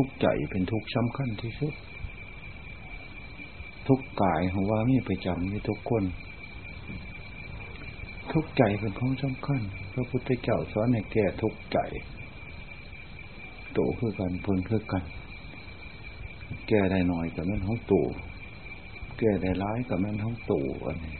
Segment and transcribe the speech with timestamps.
[0.00, 1.74] ทุกข์ใจเป็นทุกข์สำคัญที่สุด
[3.88, 6.04] ทุกข์กายของว่ามีไปจำมีทุกคน
[8.32, 9.60] ทุกข์ใจเป็นของสำคัญ
[9.92, 11.78] พระพุทธเจ้าสอนให้แก้ทุกข์ใจ
[13.72, 15.04] โตคือกันพ้นคือกัน
[16.68, 18.06] แก้ได้หน่อยกับแม่นของตู่
[19.18, 21.16] แก้ได้ร้ายกับแม่นของตู่อันนี้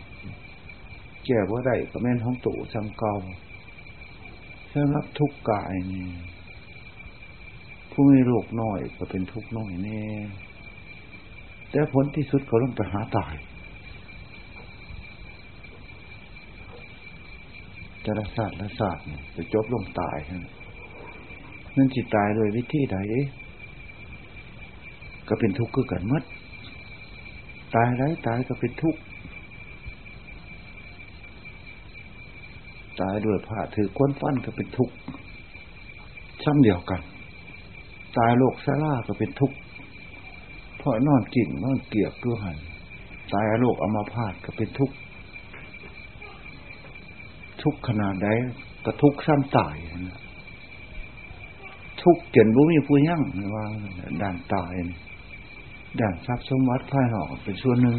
[1.26, 3.14] แก้ว่าได้กับแม่นของตู่ซ้ำเก่า
[4.72, 6.06] สำหรับทุกกายนี่
[8.00, 10.02] ผู้มีโรคน้อยก็เป็นทุกข์น้อยแน่
[11.70, 13.34] แต่ผลที่สุดเขาลงไปหาตาย
[18.04, 19.04] จะรักษาละศาสตร์
[19.36, 20.18] จะจบลงตาย
[21.76, 22.98] นั่นจิตตายโดยวิธีใด
[25.28, 26.22] ก็เป็นทุกข์คือกันมัด
[27.74, 29.00] ตายไรตายก็เป็นทุกข์
[33.00, 34.94] ตายด้วยผ้าถือก้นฟันก็เป็นทุกข์
[36.42, 37.02] ช่ำเดียวกัน
[38.16, 39.56] ตายโรคซาร่าก็เป็นทุกข์
[40.78, 42.58] เพราะนอนกิ่งนอนเกียบด้วยหัน
[43.32, 44.96] ตายโรคอัมาพาตก็เป็นทุกข์
[47.62, 48.28] ทุกขนาดใด
[48.84, 49.76] ก็ทุกข์ซ้ำตาย
[50.08, 50.18] นะ
[52.02, 53.22] ทุกข์เกินบุมีผู้ยั่ง
[53.54, 53.64] ว่า
[54.22, 54.72] ด่านตาย
[56.00, 57.96] ด่านทรัพย์สมบัติภายนอกเป็นส่วนหนึ่ง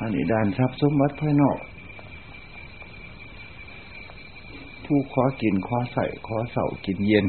[0.00, 1.58] อันนี้ด่านทรัพย์สมบัติภายนอก
[4.84, 7.26] ผู้ขอกินขอใส่ขอเสากินเย็น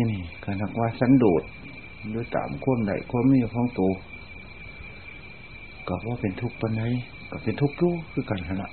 [0.00, 1.42] ที่นี่ก็นักว่าสันโดษ
[2.14, 3.92] ด้วยตามควมใดควมมีของตัว
[5.88, 6.88] ก็ว่าเป็นทุกข์ปัญหา
[7.30, 8.68] ก็เป็นทุกข์รู้คือกันขณะ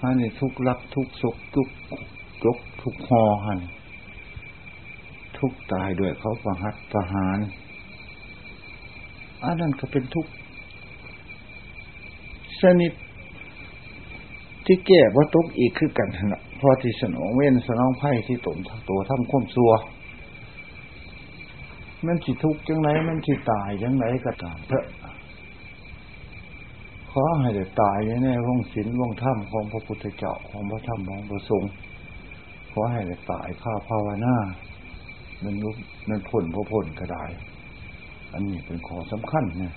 [0.00, 1.74] อันนี้ทุกข์รับทุกข์สุขทุกข์
[2.44, 3.60] ยกทุกข์หอหัน
[5.38, 7.38] ทุกข์ตายด้วยเขาประหัตประหาร
[9.44, 10.30] อันนั้นก็เป็นทุกข์
[12.60, 12.92] ชนิด
[14.66, 19.72] ที่แก้ว่าตกอีกคือกันนะพอที่สนองเว้นสนองไพ่ที่ตนตัวทำข้มซัว
[22.06, 24.84] มันสิทุกข์จังไรมันสิตายจังไรก็ตามเถอะ
[27.10, 31.70] ขอให้ได้ตายในวงศีลวงธรรมของพระพุทธเจ้าของพระธรรมของพระสงฆ์
[32.72, 34.36] ขอให้ได้ตายข้าภาวนา
[35.44, 35.76] มันยุบ
[36.08, 37.24] มันผลพระผลก็ได้
[38.32, 39.74] อันนี้เป็นขอสำคัญเนี่ย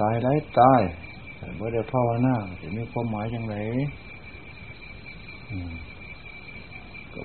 [0.00, 0.82] ตายได้ตาย
[1.36, 3.56] แต่เมื่อได้ภาวนาจะมีความหมายอย่างไร
[5.50, 5.56] ก็
[5.90, 5.91] ไ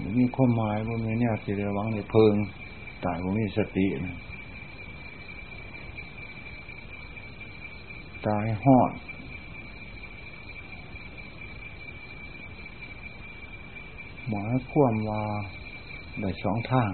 [0.03, 2.33] ม่มีความหมายว่ามีเนี่ยสิเรียวังในเพิง
[3.05, 3.87] ตายว่ามีสติ
[8.27, 8.91] ตายหอด
[14.29, 15.23] หมายความว่า
[16.19, 16.91] ได้สองทาง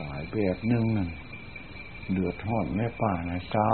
[0.00, 1.08] ตายแบบหนึ่งนั่น
[2.12, 3.68] เดือดทอดแม่ป่านะเช้า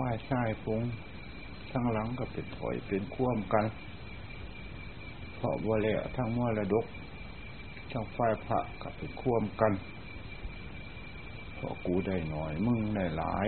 [0.00, 0.82] หุ่นว่ายชายปุง
[1.72, 3.66] ทั้งหลังก็เป็นถอยเป็นคว่ำกัน
[5.36, 6.86] เพราะว่าแล้วทั้งมรดก
[7.92, 9.72] ทั้งไฟพระก็เป็นคว่ำกัน
[11.54, 13.46] เพราะกูได้หน่อยมึงได้หลาย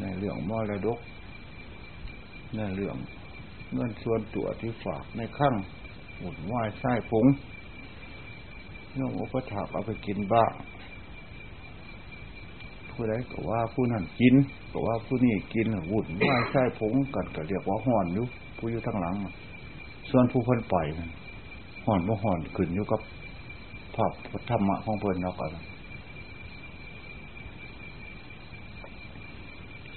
[0.00, 0.98] ในเรื่องมรดก
[2.56, 2.96] ในเรื่อง
[3.74, 5.54] เงินส่วนตัวที่ฝากในข้าง
[6.20, 7.26] หุ่นวายไส้ผง
[8.98, 10.52] น้องอุปถากเอาไปกินบ้าง
[13.00, 14.34] ผู้ใดก็ว่าผู้นั้นกิน
[14.72, 18.24] ก็ว่าผู้นี้กินหุ่นวายไส้ผงกันก็เรียกว่าห่อนอยู่
[18.56, 19.14] ผู้อยู่ทั้งหลัง
[20.10, 20.86] ส่วนผู้คนปล่อย
[21.86, 23.00] ห่อนว่าห่อนขึ้นอยู่กับ
[23.94, 24.12] ภาพ
[24.48, 25.46] ธรรมะของเพิ่นเราก็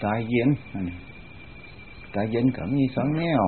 [0.03, 0.50] ตายเย็น
[2.14, 3.44] ตายเย็นก็มีสองแนว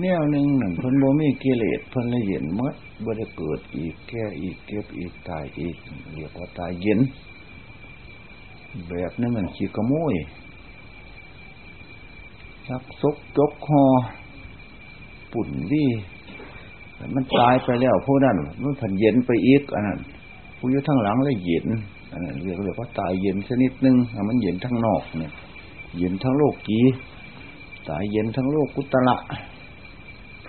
[0.00, 2.70] แนวหนึ่งหนึ่งเพิ่นบ่มีกิเลสเพิ่นละเย็นเมื่อ
[3.02, 5.76] ดบ่ได้เกิดอีกแก่อีกเก็บอีกตายอีก
[6.14, 7.00] เรียกว่าตายเย็น
[8.88, 10.14] แบบนึงมันขี้ขโมย
[12.66, 13.82] ชักซกจกคอ
[15.32, 15.86] ปุ่นดี
[17.14, 19.98] มันตายไปแล้วผู้นั้นมันผันเย็นไปอีกอันนั้น
[20.58, 21.66] ผู้อยู่ทั้งหลังเลยเย็น
[22.12, 23.96] อันนั้นเรียกเรียกว่าตายเย็นชนิดหนึ่ง
[24.28, 25.32] มันเย็นทั้งนอกเนี่ย
[25.98, 26.80] เย็นทั้งโลกกี
[27.88, 29.16] ตายเย็นทั้งโลกกุตละ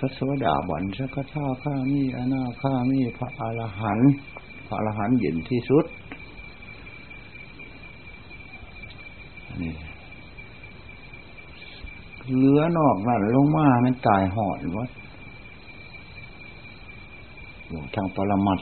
[0.04, 4.12] ระสวสดาบันสักข้าข้ามีอนาข้ามีพระอรหันต์
[4.68, 5.86] พระอรหันต์เย็นที่สุด
[9.62, 9.74] นี่
[12.36, 14.90] เหลือนอกนั่นลงมามันตายหอดวัด
[17.96, 18.60] ทางปรมัต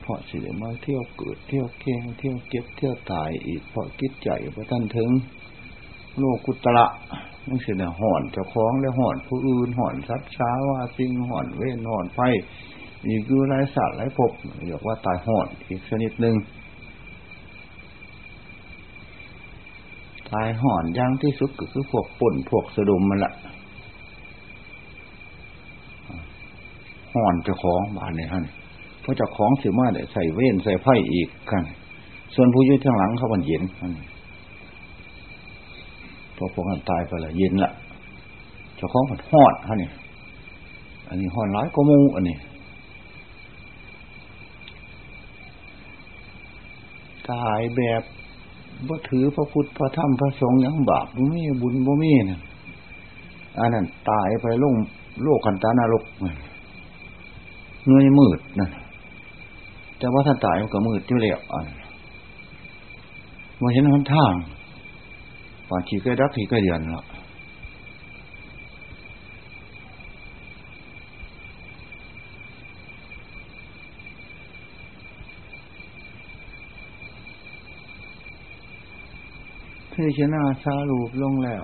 [0.00, 5.10] เพราะสิเดมาเที่ยวเกิดเที่ยวเก่งเที่ยวเก็บเที่ยวตายอีกเพราะคิดใจพระท่านถึง
[6.18, 6.86] โลกุตระ
[7.48, 12.20] มันเสียห่อนเจ้าของแล้วห่อน ผู้อื่นห่อนซัดช้าว่าสิ่งห่อนเว้นห่อนไฟ
[13.06, 14.32] อีกอยู่หลายศาสตร์หลายภพ
[14.66, 16.34] เรียกว่าตายห่อดอีกชนิดหนึ่ง
[20.30, 23.32] ตายห่อนย่างที่สุดก็คือพวกป่นพวกสะดุมมันละ
[27.14, 28.42] ห่อนเจ้าของบ้านเนี่ยฮะ
[29.00, 31.64] เพราะเจ้าของสิมาได้ใส่เว้นใส่ไพ่อีกกัน
[32.34, 33.62] ส่วนผู้ยุ่ทางหลังเขามันเย็น
[36.42, 37.70] พอพวกนั้นตายไปละเย็นละ
[38.76, 39.90] เจ้าของมันหอดฮะนี่
[41.08, 42.36] อันนี้หอนร้ายก็มูอันนี้
[47.30, 48.02] ตายแบบ
[48.88, 52.40] บ่ถือพระพุทธพระธรรมพระสงฆ์ยังบาปบ่มีบุญบ่มีนะ
[53.58, 54.74] อันนั้นตายไปลง
[55.22, 56.04] โลกกันตานรก
[57.88, 58.68] เงยมืดนะ
[59.98, 61.66] แต่ว่าท่านตายมันก็มืดอยู่แล้วอัน
[63.60, 64.32] มาเห็นมันทาง
[65.74, 67.02] ป่านขี่ก็รักขี่ก็เดือนละ
[79.92, 81.62] พิชนาสารูปลงแล้ว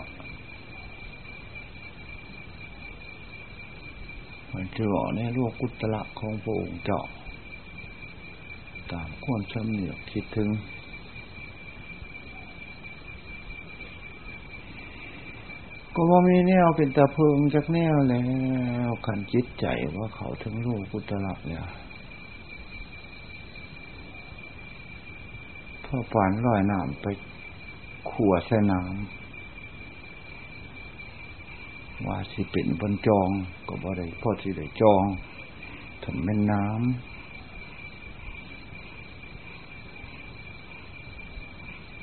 [4.52, 7.00] มันจะบอกในโลกกุตละของพระองค์เจ้า
[8.90, 10.48] ตามควรชำเนียกคิดถึง
[16.00, 18.24] ก็ว่ามีแนวเป็นตะเพิงจากแนวแล้
[18.88, 19.66] วขันจิตใจ
[19.98, 21.66] ว่าเขาถึงโลกกุตละแล้ว
[25.84, 27.06] พ่อปานลอยน้ำไป
[28.10, 28.88] ขัวใส่น้ำ
[32.06, 33.28] ว่าสิเป็นบนจอง
[33.68, 35.04] ก็บ่ได้พอสิได้จอง
[36.02, 36.78] ทำเป็นน้ำ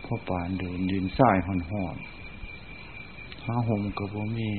[0.04, 1.74] พ่อปานเดินยืนสายหอนห
[3.46, 4.50] อนห้าหมกับบ่มี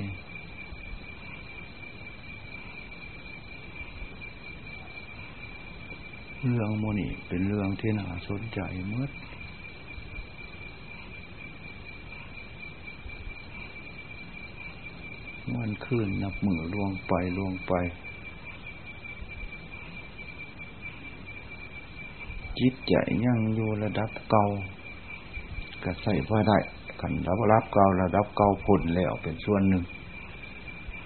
[6.44, 9.08] เรื่องโมนี่เป็นเรื่องที่น่าสนใจเมื่อ
[15.54, 17.72] มันขึ้นนับมือล่วงไปล่วงไป
[22.58, 22.94] จิตใจ
[23.24, 24.44] ยังอยู่ระดับเก่า
[25.82, 26.58] ก็ใส่พอได้
[27.00, 29.82] ขันรับรับเก่าระดับเก่าผลแล้วเป็นส่วนหนึ่ง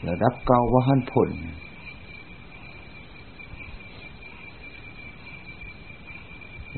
[0.08, 1.30] ระดับเก่าว่าหันผล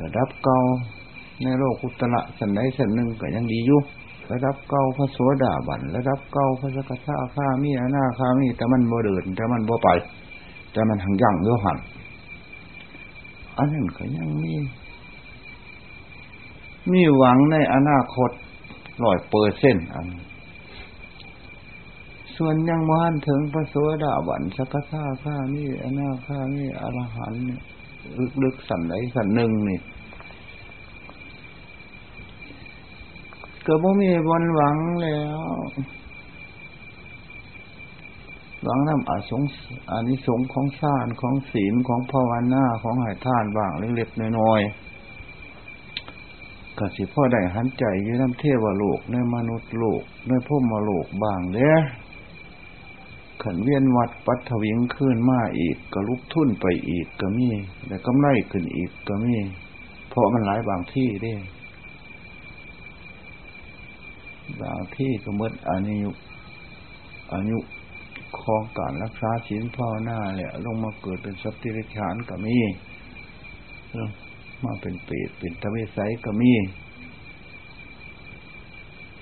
[0.02, 0.58] ระดับเก่า
[1.42, 3.80] ในโลกอุตระสันใดสันหนึ่งก็ยังดีอยู่
[4.32, 9.88] ระดับเก้าพระโสดาบันระดับเก้าพระสกทาข้ามีอนาข้ามีแต่มันบ่เดินแต่มันบ่ไป
[10.72, 11.78] แต่มันหังยั่งเยอหัน
[13.56, 14.54] อันนั้นก็ยังมี
[16.92, 18.30] มีหวังในอนาคต
[19.04, 20.06] ร้อยเปอร์เซ็นต์อัน
[22.36, 27.42] ส่วนยังมานถึงพระโสดาบันสักทาข้ามี่อนาข้ามี่อรหันต์
[28.42, 29.80] ลึกๆสันไหนสันหนึ่งนี่
[33.66, 35.40] ก็บ่มีบนหวังแล้ว
[38.62, 39.42] หวังน้ำอาสง
[39.90, 44.91] อานิสงของสานของศีลของภาวนาของหายท่านบ้างเล็กๆน้อยๆ
[46.78, 51.72] ก็สิพ่อได้หันใจยืน้ำเทวโลกในมนุษย์โลกในพุ่มโลกบางเด้
[53.42, 57.48] ขันเวียนวัดปัทวิงขึ้นมาอีกก็ลุกทุ่นไปอีกก็มี
[57.86, 59.36] แต่กำไรขึ้นอีกก็มี
[60.08, 61.34] เพราะมันหลายบางที่เด้
[64.60, 66.10] บางที่ก็มดอายุ
[67.32, 67.58] อายุ
[68.38, 72.56] คลองการรักษาศีลพ่อหน้าแหละลงมาเกิดเป็นสัตว์ที่ริชานก็มี
[74.64, 76.52] มาเป็นเปรตเป็นทวิสัยก็มี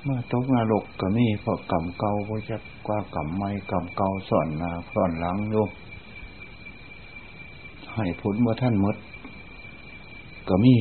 [0.09, 2.57] มาตกนรกก็มีเพราะกรรมเก่าเพราะจะ
[2.87, 5.57] กว่ากรรมใหม่กรรมเก่าสอนนาสอนหลังโย
[7.95, 8.97] ให้ผลเมื่อท่านมด
[10.49, 10.75] ก็มี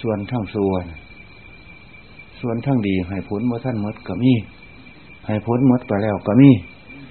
[0.00, 0.84] ส่วนทั้งส่วน
[2.40, 4.32] ส่วนทั้งดี ให้ผลเมื่อท่านมดก็มี
[5.26, 6.50] ให้ผลมดไปแล้วก็มี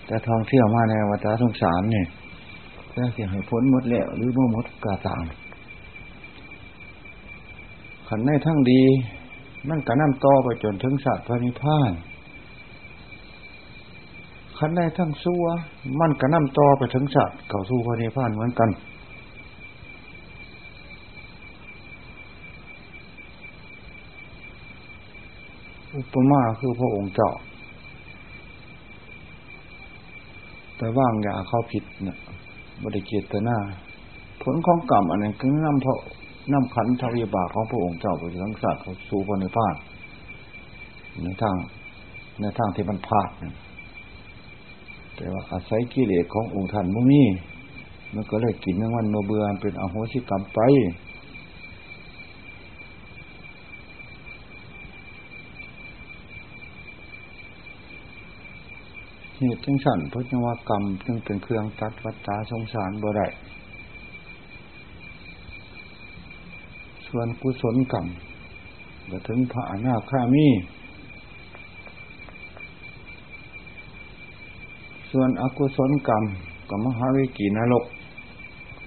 [0.08, 2.06] แต่ทองเที่ยวมาในวัฏสงสารเนี่ย
[2.98, 5.24] แต่เสียให้ผลมดแล้ว หรือเมื่อมดกาต่าง
[8.08, 8.82] ขันในทั้งดี
[9.70, 11.92] มันกระนั่ต่อไปจนถึงสัตว์พระนิพพาน
[14.58, 15.46] ขันในทั้งซัว
[16.00, 18.70] มันกระนั่ต่อไปถึงสัตว์เก่าสู้พระนิพพานเหมือนกัน
[25.96, 27.32] อุปมาคือพระองค์เจ้า
[30.77, 32.20] แต่ว่างยาเข้าผิดเนี่ย
[32.84, 33.58] บริเกตนา
[34.44, 36.00] ผลของกรรมอันนั้นคือนำพระ
[36.54, 39.76] นำขันทวีบาของพระองค์เจ้าไปทั้งสัตว์เขาสู่พระนิพพาน
[41.24, 41.56] ในทาง
[42.42, 43.30] ในทางที่มันพลาด
[45.16, 47.24] แต่ว่าอาศัยกิเลสขององค์ท่านมุมี
[48.16, 50.60] มันก็เลยกินทั้งวันโนเบือเป็นอโหสิกรรมไป
[59.39, 63.27] เหตุจังสันพระจังว่ากรรมจึงเป็นเครื่องตัดวัฏฏาสงสารบ่ได้
[67.08, 68.08] ส่วนกุศลกรรม
[69.12, 70.48] ก็ถึงพระอนาคามี
[75.12, 76.24] ส่วนอกุศลกรรม
[76.70, 77.86] ก็มหาวิกีนรก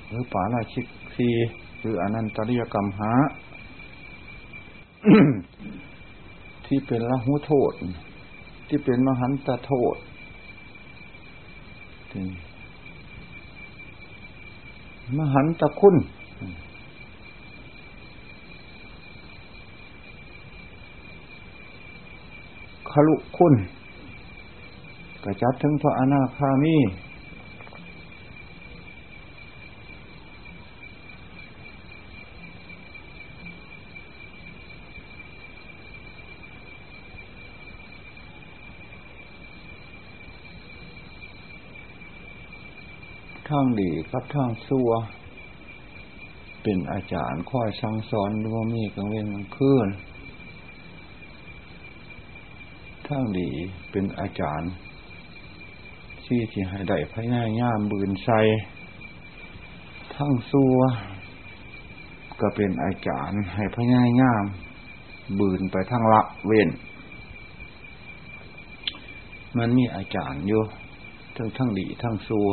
[0.08, 1.28] หรือป่าราชิกซี
[1.80, 3.12] หรืออนันตริยกรรมหา
[6.66, 7.72] ที่เป็นละหุโทษ
[8.68, 9.96] ที่เป็นมหันตโทษ
[15.16, 15.96] มหันตคุณ
[22.90, 23.54] ขลุคุณ
[25.24, 26.76] กระจัดถึงพระอนาคามี
[43.48, 44.90] ทาง ดีกับทางซัว
[46.62, 49.88] เป็นอาจารย์คอยสั่งสอนว่ามีกังเวนกลางคืน
[53.06, 53.50] ทางดี
[53.90, 54.70] เป็นอาจารย์
[56.24, 58.40] ที่ที่ให้ได้พญายามบืนใส่
[60.14, 60.78] ทั้งซัว
[62.40, 64.44] ก็เป็นอาจารย์ให้พญายาม
[65.40, 66.70] บืนไปทั้งละเว้น
[69.58, 70.62] มันมีอาจารย์อยู่
[71.36, 72.48] ทั้งทั้งดีทั้งซัว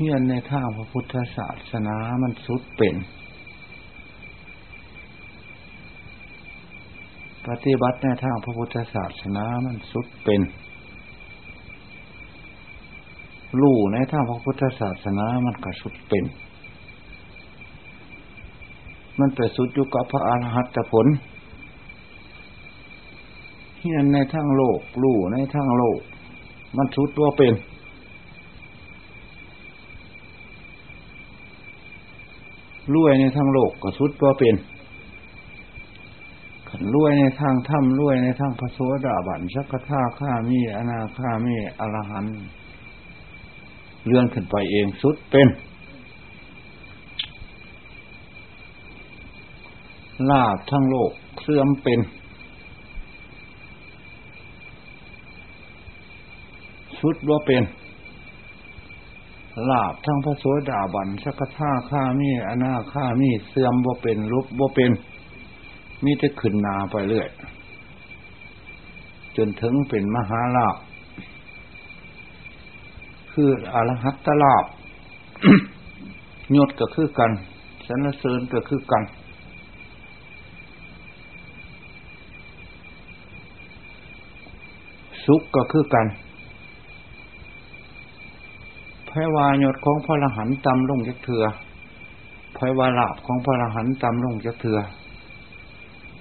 [0.00, 2.94] เฮียนในทางพระพุทธศาสนามันสุดเป็น
[7.46, 10.40] ปฏิบัติในทางพระพุทธศาสนามันสุดเป็น
[13.60, 16.24] ลู่ในทางพระพุทธศาสนามันก็สุดเป็น
[19.18, 21.06] มันไปสุดอยู่กับพระอรหัตผล
[23.78, 26.00] เฮียนในทางโลกลู่ในทางโลก
[26.76, 27.54] มันสุดว่าเป็น
[32.94, 34.54] รวยในทางโลกก็สุดว่าเป็น
[36.68, 42.26] ขันรวยในทางถ้ำรวยในทางพระโสดาบันสักท่าข้ามีอนาข้ามีอรหัน
[44.06, 45.48] เลื่อนขึ้นไปเองสุดเป็น
[50.30, 52.00] ลาบทั้งโลกเสื่อมเป็น
[57.00, 57.62] สุดว่าเป็น
[59.70, 64.92] ลาบทั้งพระโสดาบันสักท่าข้ามีอนาข้ามีเสื่อมบ่เป็นลุบบ่เป็น
[66.04, 67.28] มีแต่ขึ้นนาไปเรื่อย
[69.36, 70.76] จนถึงเป็นมหาลาบ
[73.32, 74.64] คืออรหัตตลาบ
[76.56, 77.32] ยศก็คือกัน
[77.86, 79.02] สรรเสริญก็คือกัน
[85.24, 86.06] สุขก็คือกัน
[89.18, 91.44] พรวายศของพระรหันตำลงจักเถือ
[92.56, 94.78] พระวาลาบของพระรหันตำลงจักเถือ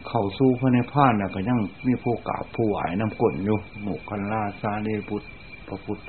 [0.08, 5.24] เข้าสู้พระในพานน่ะก็ยังมีผู้กราบผู้ไหวน้ำกลนอยู่หมู่คันลาซาเนพุทธ
[5.68, 6.00] พระพุทธ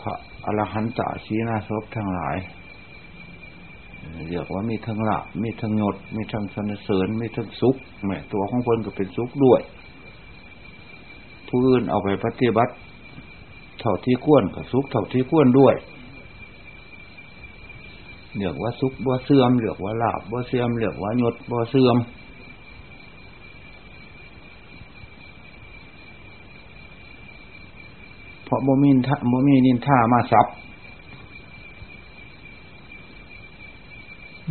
[0.00, 2.36] พระอรหันตาชีนาศพทั้งหลาย
[4.28, 9.60] เรียกว่ามีทั้งลาบมีทั้งยศมีทั้งสนเสริญ มีทั้งสุขแม่ตัวของคนก็เป็นสุขด้วย
[11.48, 12.74] ผู้อื่นเอาไปปฏิบัติ
[13.80, 15.74] เท่าที่ควรกับสุขเท่าที่ควรด้วย
[18.36, 21.96] เรียกว่าสุขบ่เสื่อมเรียกว่าลาบบ่เสื่อมเรียกว่ายศบ่เสื่อม
[28.44, 30.46] เพราะบ่มีท่าบ่มีนินท่ามาซับ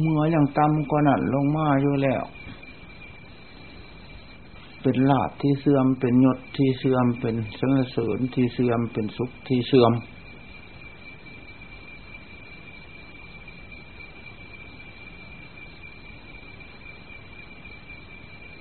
[0.01, 2.23] เมื่อยังต่ำกว่านั้นลงมาอยู่แล้ว
[4.81, 9.93] เป็นลาบที่เสื่อมเป็นยศที่เสื่อมเป็นสรรเสริญที่เสื่อมเป็นสุขที่เสื่อม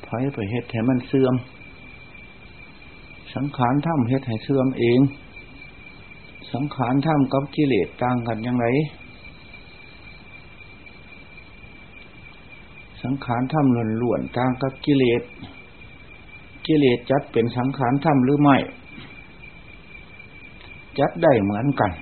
[0.02, 1.34] ไผไปเฮ็ดให้มันเสื่อม
[3.34, 5.00] สังขารท่ำเฮ็ดให้เสื่อมเอง
[6.52, 8.66] สังขารท่ำกับกิเลสต่างกันยังไง
[13.02, 15.22] สังขารท่ำล้วนๆต่างกับกิเลส
[16.68, 18.56] กิเลสจัดเป็นสังขารธรรมหรือไม่
[20.98, 21.92] จัดได้เหมือนกัน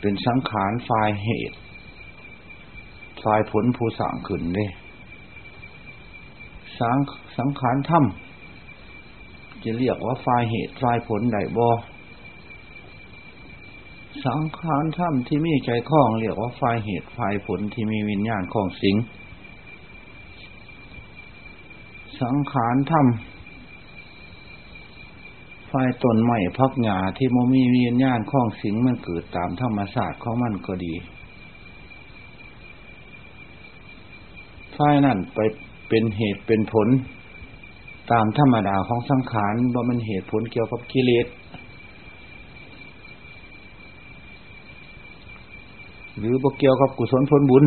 [0.00, 1.58] เป็นสังขารฝ่ายเหตุ
[3.22, 4.66] ฝ่ายผลผู้สั่งขึ้นเด้
[6.78, 6.98] สัง
[7.38, 8.04] สังขารธรรม
[9.62, 11.68] จะเรียกว่าฝ่ายเหตุฝ่ายผลใดบ่
[14.26, 18.96] สังขารธรรมที่มีใจคล้องเรียกว่าฝ่ายเหตุฝ่ายผลที่มีวิญญาณของสิง
[22.20, 23.06] สังขารธรรม
[25.70, 30.94] ฝ่ายต้นไม้พักหญ้าที่มมีวิญญาณของสิงมันเกิดตามธรรมศาสตร์ของมันก็ดี
[34.76, 35.38] ฝ่ายนั่นไป
[35.88, 36.88] เป็นเหตุเป็นผล
[38.12, 41.26] ตามธรรมดาของสังขารว่ามันเหตุผลเกี่ยวกับกิเลส
[46.20, 47.64] หรือบ่เกี่ยวกับกุศลผลบุญ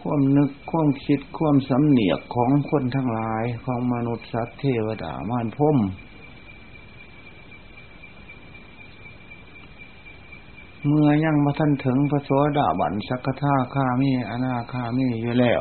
[0.00, 5.76] ความนึกความคิดความสำเนียกของคนทั้งหลายของมนุษย์สัตว์เทวดามารพม
[10.88, 15.60] เมื่อยังมาท่านถึงพระโสดาบันสักทาคามีอนาคามีอยู่แล้ว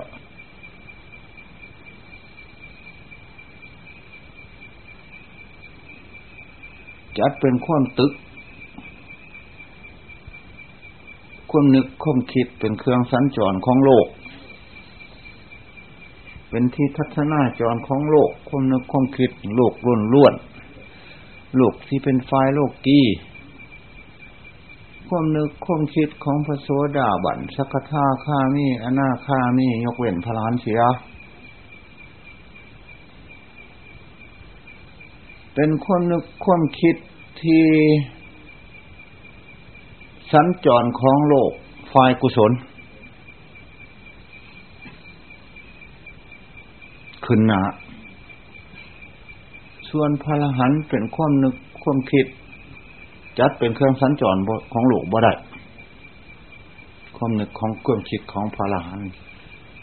[7.17, 8.13] จัดเป็นความตึก
[11.51, 14.08] ความนึกความคิดเป็นเครื่องสัญจรของโลก
[16.50, 20.34] เป็นที่ทัศนาจรของโลก ความนึกความคิด โลกล้วนล้วน
[21.58, 23.05] โลกที่เป็นไฟโลกกี้
[25.17, 30.81] ความนึกความคิดของพระโสดาบันสักทาข้ามีอนาข้ามียกเว้นพระลานเสีย
[35.53, 36.95] เป็นความนึกความคิด
[37.41, 37.63] ที่
[40.31, 41.51] สัญจรของโลก
[41.93, 42.51] ฝ่ายกุศล
[47.25, 47.62] ขึ้นหนา
[49.89, 52.27] ส่วนพระหันเป็นความนึกความคิด
[53.39, 54.37] จัดเป็นเครื่องสัญจร
[54.74, 55.33] ของโลกบ่ได้
[57.15, 59.01] ความนึกของเครื่องคิดของพระหัน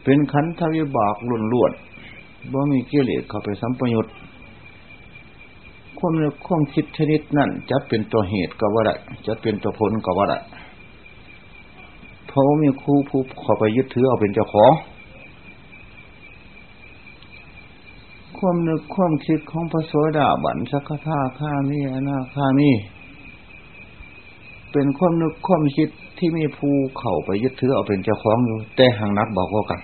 [0.05, 1.73] เป็นขันธวิบากล้วนล้วน
[2.53, 4.07] บ่มีกิเลสเข้าไปสัมปยุต
[5.99, 8.95] ความนึกความคิดชนิดนั้นจัดเป็นตัวเหตุก็ว่าได้
[9.27, 10.39] จัดเป็นตัวผลก็ว่าได้
[12.27, 14.73] เพราะมีครูผู้เข้าไปยึดถือเอาเป็นเจ้าของ
[18.39, 22.71] ความนึกความคิดของพระโสดาบันสักขาข้ามีอนาคามี
[24.73, 29.81] เป็นความนึกความคิดที่มีภูเขาไปยึดถือเอาเป็นเจ้าของอยู่ แต่หางนักบอกว่ากัน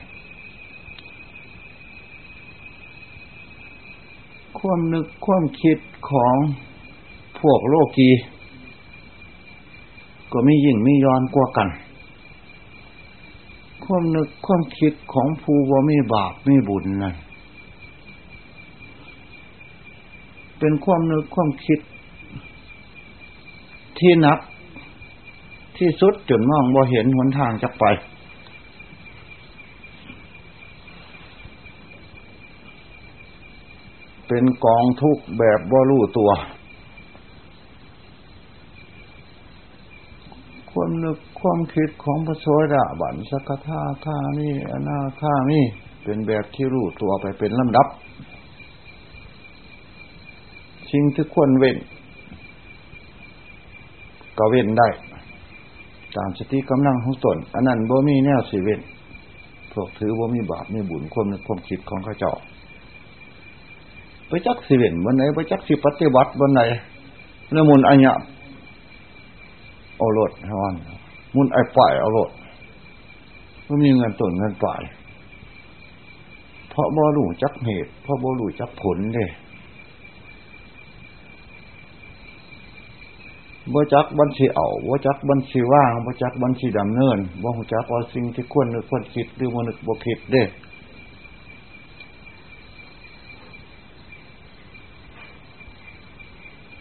[4.58, 5.78] ความนึกความคิด
[6.10, 6.34] ของ
[7.40, 8.10] พวกโลกี
[10.32, 11.68] ก็ไม่ยิ่งไม่ย้อนกว่ากัน
[13.84, 17.14] ความนึกความคิดของภูว่าไม่บาปไม่บุญนั่น
[20.58, 21.80] เป็นความนึกความคิด
[23.98, 24.38] ที่นัก
[25.78, 27.84] ที่สุดจนมองบ่เห็นหนทางจะไป
[34.28, 36.30] เป็นกองทุกแบบบ่รู้ตัว
[40.70, 45.64] ความนึกความคิดของพระโสดาบันสกทาข้านี่อนาข้านี่
[46.04, 47.86] เป็นแบบที่รู้ตัวไปเป็นลำดับ
[50.90, 51.76] สิ่งที่ควรเว้น
[54.38, 54.88] ก็เว้นได้
[56.18, 58.80] ตามสติกำลังของตนอันนั้นบ่มีแนวสิเวน
[59.72, 62.34] พวกถือบ่มีบาปมีบุญความนึกความคิดของข้าเจ้า
[64.28, 66.62] ไปจักสิเวนวันไหนไปจักสิปฏิบัติวันไหน
[67.50, 68.14] เนื้อมุนอัญญะ
[69.96, 70.74] เอารถฮอน
[71.34, 72.30] มุนไอ้ฝ่ายเอารถ
[73.66, 74.82] ก็มีเงินต้นเงินฝ่าย
[76.70, 79.26] เพราะบ่รู้จักเหตุ เพราะบ่รู้จักผลเด้
[83.74, 90.42] บ่จักบัญชีเอาบ่จักบัญชีว่างบ่จักบัญชีดำเนินบ่ฮู้จักว่าสิ่งที่ควรนึกควรคิดหรือบ่นึกบ่คิดเด้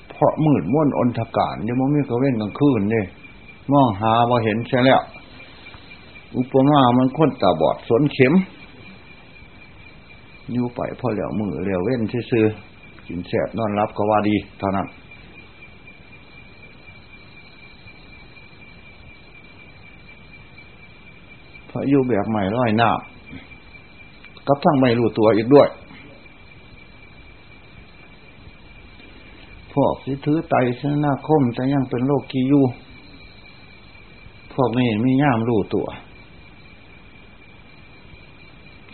[0.10, 3.02] เพราะมืดม่วนอนทการเดี๋ยวมันมีกระเว้นกลางคืนเด้
[3.72, 5.02] มองหาบ่เห็นใช่แล้ว
[6.38, 8.34] อุปมามันคนตาบอดสนเข็ม
[10.52, 12.46] อยู่ไปพอแล้วมือแล้วเว้นซื่อ
[13.08, 14.88] กินแสบนอนรับก็ว่าดีเท่านั้น
[21.90, 22.92] อยู่แบบใหม่ร้อยหน้า
[24.48, 25.68] กับทั้งไม่รู้ตัวอีกด้วย
[29.74, 32.62] พวกที่ถือไตชนะคมแต่ยังเป็นโลกกียู
[34.54, 35.88] พวกนี้มีย่ามรู้ตัว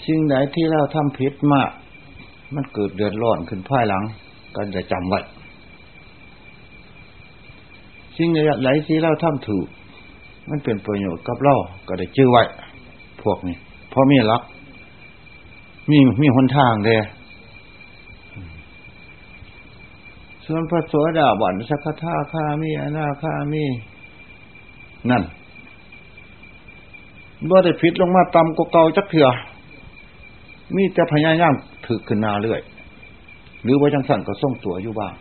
[0.06, 1.70] สิ่งไหนที่เราทำผิดมาก
[2.56, 4.04] มันเกิดเดือดร้อนขึ้นภายหลัง
[4.56, 5.20] ก็จะจำไว้
[8.18, 9.68] สิ่งไหนที่เราทำถูก
[10.50, 11.56] มันเป็นประโยชน์กับเรา
[11.88, 12.44] ก็ได้ชื่อไว้
[13.24, 13.56] พวกนี้
[13.90, 14.42] เพราะมีรัก
[15.90, 16.98] มีมีหนทางเด้
[20.46, 23.66] ส่วนพระโสดาบันสักทาคามีอนาคามี
[25.10, 25.24] นั่น
[27.50, 29.28] บ่ได้ผิดลงมาตำกเก่าจักเถื่อ
[30.76, 31.54] มีแต่พยายาม
[31.86, 32.62] ถือขึ้นนาเรื่อย
[33.64, 35.14] หรือว่าจังสั่นก็ส่งตัวอยู่บ้าง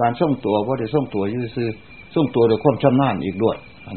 [0.00, 1.68] การส่งตัวว่าได้ส่งตัวยื้อซื้อ
[2.14, 3.88] ส่งตัวโดยความชำนาญอีกด้วยอ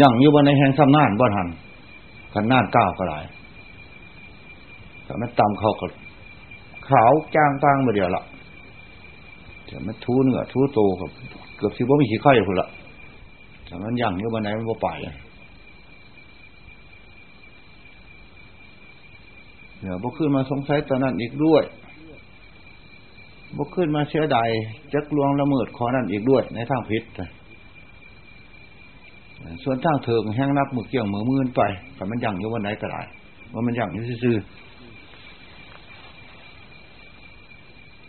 [0.00, 1.48] ย่างอยู่บนในแห่งชำนาญบ่ทัน
[2.34, 3.24] กันน่านก้าวก็หลาย
[5.04, 5.86] แต่มันต่ำเขาก็
[6.88, 8.22] ขาวจ้างตั้งมาเดียวละ
[9.66, 11.10] แต่มันทูเนื้อทูโตกับ
[11.56, 12.68] เกือบสิบ่มีขี้ไข่พุ่นละ
[13.66, 14.88] แต่มันย่างอยู่บนไหนมันบ่ไป
[19.80, 21.64] เดี๋ยวบ่ขึ้นมาสงสัยตอนนั้นอีกด้วย
[23.56, 24.38] บ่ขึ้นมาเชื่อใด
[24.92, 27.02] จักลวงละเมิดขอนั่นอีกด้วย ในทางพิษ
[29.64, 31.62] ส่วนทางเถิงแห้งนับมือเกี่ยงมือมือนไป
[31.94, 33.00] แต่มันยั่งอยู่วันไหนก็ได้
[33.52, 34.36] ว่ามันยั่งอยู่ซื่อ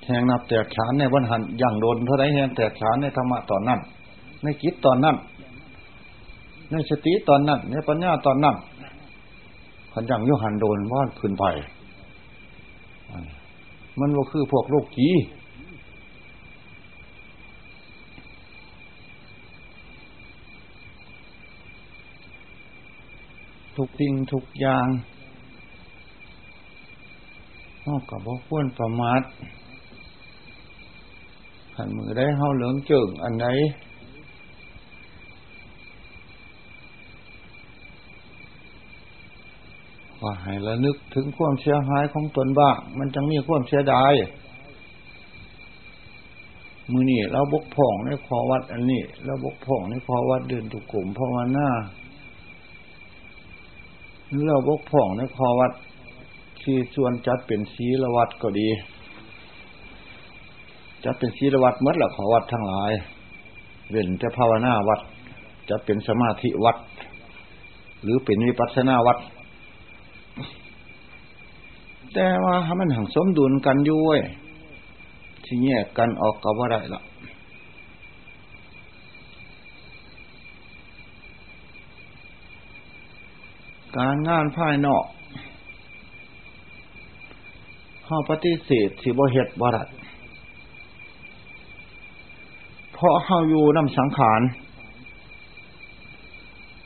[0.05, 3.79] แห้งนับแตกฉานในวันหันยั่งโดนเท่าไรแห้งแตกฉานในธรรมะตอนนั้น
[4.43, 5.15] ในจิตตอนนั้น
[6.71, 8.55] ในสติตอนนั้นในปัญญาตอนนั้น
[9.93, 11.45] ขันยังยุหันโดนว่านขึ้นไป
[13.99, 15.09] มันว่าคือพวกโรคจี
[23.77, 24.87] ทุกสิ่งทุกอย่าง
[27.85, 29.21] นอกกับว่ควรประมาท
[31.75, 33.45] ขันมือได้เฮาเหลืองเจิงอันไหน
[40.21, 44.13] ว่าให้ระนึกถึงความเสียหายของตนบ้าง มันจังมีความเสียดาย
[46.91, 51.69] มือนี่เราบกพ่องในขอวัดอันนี้เราบกพ่องในขอวัดเดินตุกกลุ่มภาวนา
[54.47, 55.71] เราบกพ่องในขอวัด
[56.61, 58.69] ที่ส่วนจัดเป็นศีลวัดก็ดี
[61.03, 62.91] จัดเป็นศีลวัดเมื่อละขอวัดทั้งหลาย
[63.91, 65.01] เว้นจะภาวนาวัด
[65.69, 66.77] จะเป็นสมาธิวัด
[68.03, 69.17] หรือเป็นวิปัสสนาวัด
[72.13, 74.21] แต่ว่ามันหังสมดุลกันอยู่เว้ย
[75.43, 77.01] ที่แยกกันออกก็ว่าได้ละ
[83.97, 85.05] การงานภายนอก
[88.07, 89.83] ข้าปฏิเสธสิบ่เหตุบ่ได้
[92.93, 94.41] เพราะเฮาอยู่น้ำสังขาร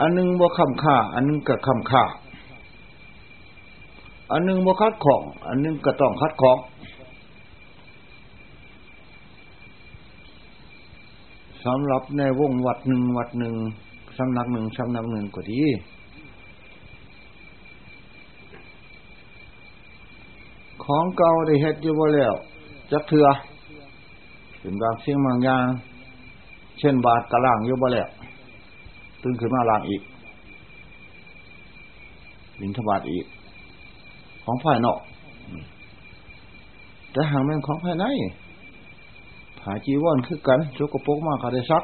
[0.02, 2.04] อันนึงบ่คำค่า อันนึงก็คำค่า
[4.32, 6.58] อันนึงบ่คัดของ อันนึงก็ต้องคัดของ
[11.66, 13.56] สำหรับในวงวัดหนึ่งวัดหนึ่ง
[14.18, 15.62] สำนักหนึ่งสำนักหนึ่งก็ดี
[20.88, 22.34] ของเก่าได้เฮ็ดอยู่บ่แล้ว
[22.92, 23.28] จักเถื่อ
[24.62, 25.66] ถึงบางเสียงบางอย่าง
[26.80, 28.08] เช่นบาทกระล่างอยู่บ่แล้ว
[29.22, 30.02] ตื่นขึ้นมาล่างอีก
[32.60, 33.26] บินทบาทอีก
[34.44, 35.00] ของภายนอก
[37.12, 38.06] แต่หางแม่งของภายใน
[39.60, 41.84] ผาจีวอนคือกันโชกกระปกมากก็ได้ซัก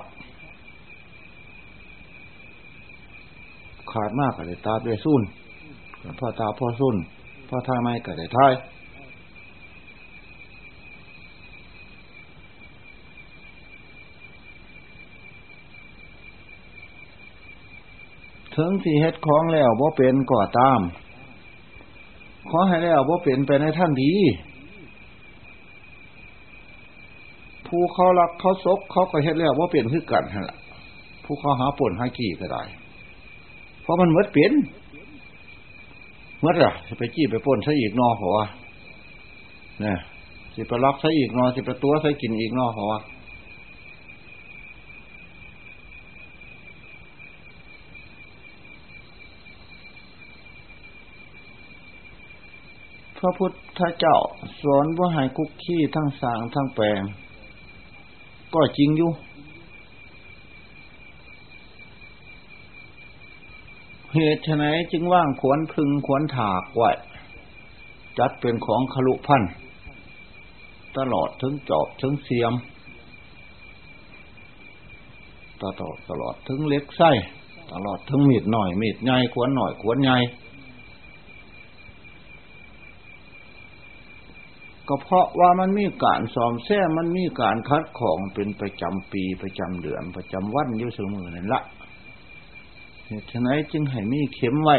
[3.92, 5.22] ขาดมากก็ได้ตาด้วยซุ่น
[6.20, 6.96] พ่อตาพ่อซุ่น
[7.50, 8.54] พ่อทายไม่ก็ได้ทาย
[18.56, 20.82] ถึงที่เฮ็ดของแล้วว่าเป็นก่อตาม
[22.50, 24.14] ขอให้แล้วว่าเปลี่นไปในท่านดี
[27.68, 30.52] ผู้เขารักเขาซกเขาก็เฮ็ดแล้วว่าเปลี่ยนคือกันฮะ
[31.24, 32.64] ผู้เขาหาป่นหากี่ก็ได้
[33.82, 34.52] เพราะมันเมื่อเปลี่ยน
[36.40, 38.46] เมื่ออะจะไปจี้ไปป่นใช้อีกนอเพราะว่า
[39.82, 39.98] เนี่ย
[40.54, 43.00] สิไปรักใช้อีกนอสิไปตัวใช้กินอีกนอเพราะว่า
[53.13, 54.18] พ ระพุทธเจ้า
[54.62, 57.04] สอนว่าหายคุกขี้ทั้งสางทั้งแปลง
[58.54, 59.12] ก็จริงอยู่
[64.14, 66.92] เหตุไฉนจึงว่างขวนพึงขวนถากไว้
[68.20, 69.44] จัดเป็นของขลุพัน
[70.98, 72.54] ตลอดถึงจอบถึงเสียม
[75.62, 77.12] ตลอดตลอดถึงเล็กไส้
[77.72, 80.18] ตลอดทั้งมีดหน่อยมีดใหญ่ขวนหน่อยขวนใหญ่
[84.88, 91.62] ก็เพราะว่ามันมีการสอมแซ่มันมีการคัดของเป็นประจำปีประจำเดือนประจำวันอยู่เสมอนั่นละ
[93.06, 94.78] เหตุฉะนั้นจึงให้มีเข็มไว้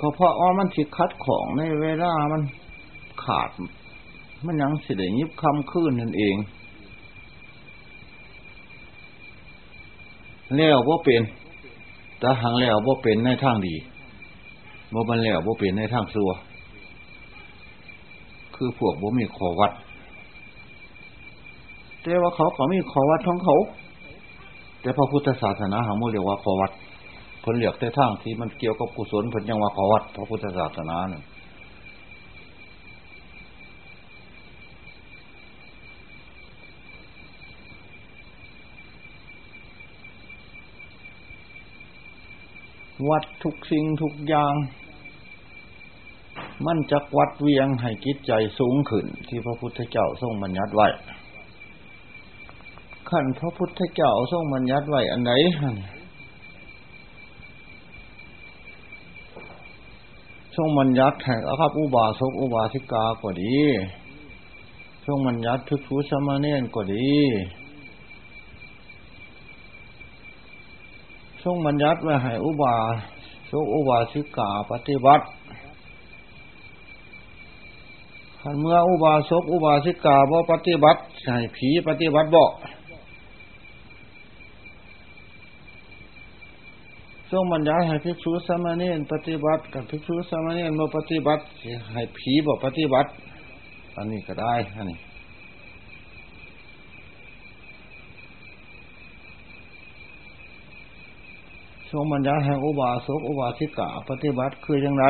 [0.00, 2.42] ก็เพราะว่ามันสิคัดของในเวลามัน
[3.24, 3.50] ขาด
[4.46, 6.36] มันยังสิได้ยิบคำขึ้นนั่นเอง
[10.56, 11.22] แล้วว่าเป็น
[12.18, 13.74] แต่หางแล้วว่าเป็นในทางดี
[14.92, 16.30] บ่มันแล้วว่าเป็นในทางซัว
[18.64, 19.72] คือพวกบ่มีขอวัด
[22.02, 23.56] แต่ว่าเขาเขามีขอวัดของเขา
[24.80, 26.70] แต่พระพุทธศาสนาหางโมเรียกว่าขอวัด
[27.42, 31.22] ผลเหลือกแต่ทางที่มันเกี่ยวกับกุศลผลยังว่าขอวัดพระพุทธศาสนาเนี่ย
[43.10, 44.54] วัดทุกสิ่งทุกอย่าง
[46.66, 50.88] มันจะวัดเวียงให้จิตใจสูงขึ้น ที่พระพุทธเจ้าทรงบัญญัติไว้
[53.08, 55.32] ขั้นพระพุทธเจ้าทรงบัญญัติไว้อันไหน
[60.56, 63.56] ทรงบัญญัติแห่งอคับอุบาสกอุบาสิกาก็ดี
[65.06, 67.12] ทรงบัญญัติทุกทุสมาเนนก็ดี
[71.42, 72.76] ทรงบัญญัติไว้ให้อุบา
[73.50, 75.24] สกอุบาสิกาปฏิบัติ
[78.44, 82.44] ขันเมื่ออุบาสกอุบาสิกาบ่ปฏิบัติให้ผีปฏิบัติบ่
[87.30, 91.42] ทรงบัญญัติให้ภิกษุสามเณรปฏิบัติกับภิกษุสามเณรบ่ปฏิบัติ
[91.92, 93.10] ให้ผีบ่ปฏิบัติ
[93.96, 94.98] อันนี้ก็ได้อันนี้
[101.90, 105.06] ทรงบัญญัติแห่งอุบาสกอุบาสิกาปฏิบัติคืออย่างไร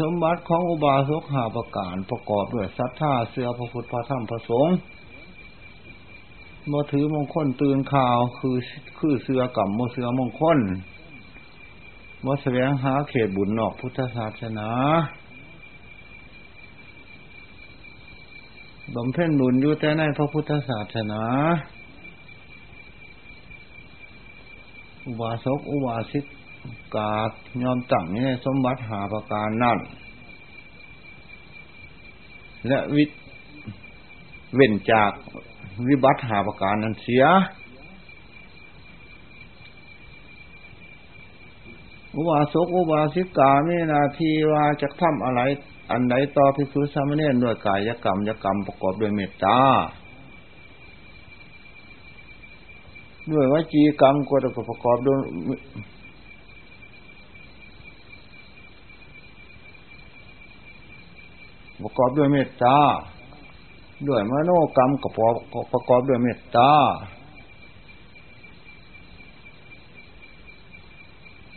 [0.00, 4.76] สมบัติของอุบาสกหาประการประกอบด้วยศรัทธาเสือพระพุทธพระธรรมพระสงฆ์
[6.70, 8.56] มถือมงคลตื่นข่าวคือ
[8.98, 10.58] คือเสือกับโมเสือมงคล
[12.24, 14.68] มแสวงหาเขตบุญนอกพุทธศาสนา
[18.94, 21.22] บำเพ็ญบุญอยู่แต่ในพระพุทธศาสนา
[25.06, 26.24] อุบาสกอุบาสิก
[26.96, 27.12] กา
[27.62, 29.78] ยอมตั้งในสมบัติหาประการนั่น
[32.68, 33.04] และวิ
[34.54, 35.10] เว้นจาก
[35.88, 37.24] วิบัติหาประการนั้นเสีย
[42.14, 45.40] อุบาสกอุบาสิกามีนาทีว่าจะทำอะไร
[45.90, 49.58] อันใดต่อพิสุสามเณรด้วยกายกรรมยกรรมประกอบด้วยเมตตา
[53.32, 54.36] ด้วยวจีกรรมก็
[54.70, 55.18] ประกอบด้วย
[61.82, 62.78] ประกอบด้วยเมตตา
[64.08, 65.08] ด้วยมโนกรรมก็
[65.72, 66.72] ประกอบด้วยเมตตา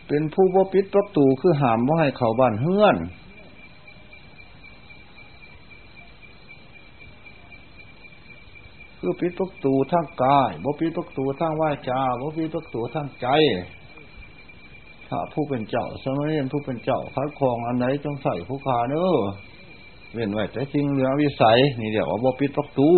[0.08, 2.96] เป็นผู้บ่ปิดประตูคือหามว่าให้เขาบ้านเฮือน
[8.98, 13.26] คือปิดประตูทางกายบ่ปิดประตูทางวาจาบ่ปิดประตูทางใจ
[15.08, 19.04] ถ้าผู้เป็นเจ้าสมัยเรียนผู้เป็นเจ้าคัดครองอันไหนจงใส่ผู้ขาเนอ
[20.14, 22.90] เว้นไว้แต่สิ่งเหลือวิสัย นี่เดี๋ยวว่าบ่ปิดประตู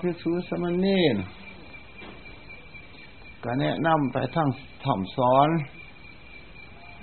[0.00, 1.16] พิสูสมณีน
[3.44, 4.48] ก็แนะนำไปทั้ง
[4.84, 5.48] ถ่อมซ้อน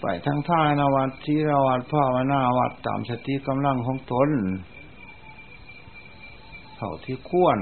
[0.01, 4.29] ไปทั้งท่านวัดที่รวัดภาวนาวัดตามสติกำลังของตน
[6.75, 7.57] เท่าที่ควร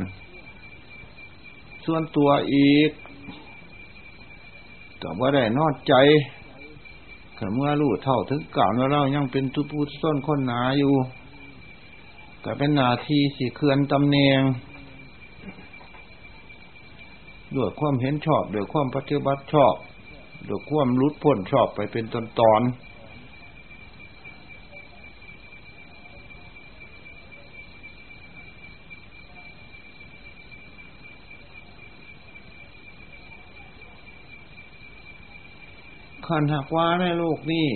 [1.92, 2.92] ส่วนตัวอีก
[5.00, 5.94] แต่ว่าได้นอดใจ
[7.56, 10.94] เมื่อรู้เท่าถึงก่าวว่าเรายังเป็นทุพูต้นคนหนาอยู่
[12.44, 14.40] ก็เป็นนาทีสี่เคลื่อนตำแหน่ง
[17.56, 19.76] ด้วยความเห็นชอบด้วยความปฏิบัติชอบ
[20.48, 22.62] ด้วยความรุดพ้นชอบไปเป็นตอนตอน
[36.30, 37.68] ขันหักว่าในโลกนี้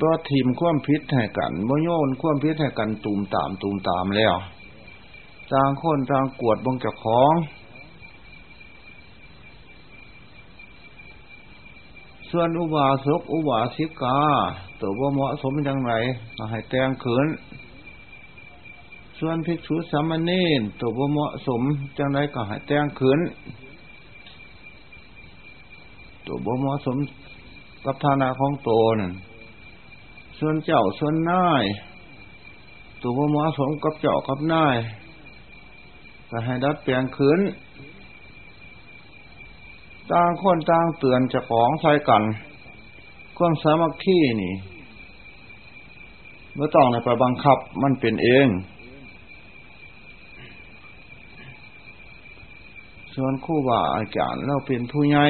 [0.00, 4.34] บ่ทีมความพิษให้กันบ่โยนความพิษให้กันตูมตามตูมตามแล้ว
[5.52, 7.32] ต่างคนต่างกวดบงเจ้าของ
[12.30, 14.18] ส่วนอุบาสกอุบาสิกา
[14.80, 15.92] ตัวว่าเหมาะสมอย่างไร
[16.50, 17.26] ให้แต่งเขิน
[19.24, 21.62] ส่วนภิกษุสามเณรตัวว่เหมาะสม
[21.98, 23.20] จังไรก็ให้แต่งขิน
[26.26, 26.96] ตัวบ่เหมาะสม
[27.84, 29.12] กับฐานะของโตนั่น
[30.38, 31.64] ส่วนเจ้าส่วนนาย
[33.02, 34.76] ตัวบ่เหมาะสมกับเจ้ากับนาย
[36.30, 37.40] ก็ให้ดัดเปลี่ยนขืน
[40.12, 42.22] ต่างคนต่างเตือนจะของใส่กัน
[43.36, 44.54] ความสามัคคีนี่
[46.54, 48.48] เมื่อต้องในไปบังคับมันเป็นเอง
[53.16, 55.26] ส่วนคู่บ่าอาจารย์เราเป็นผู้ใหญ่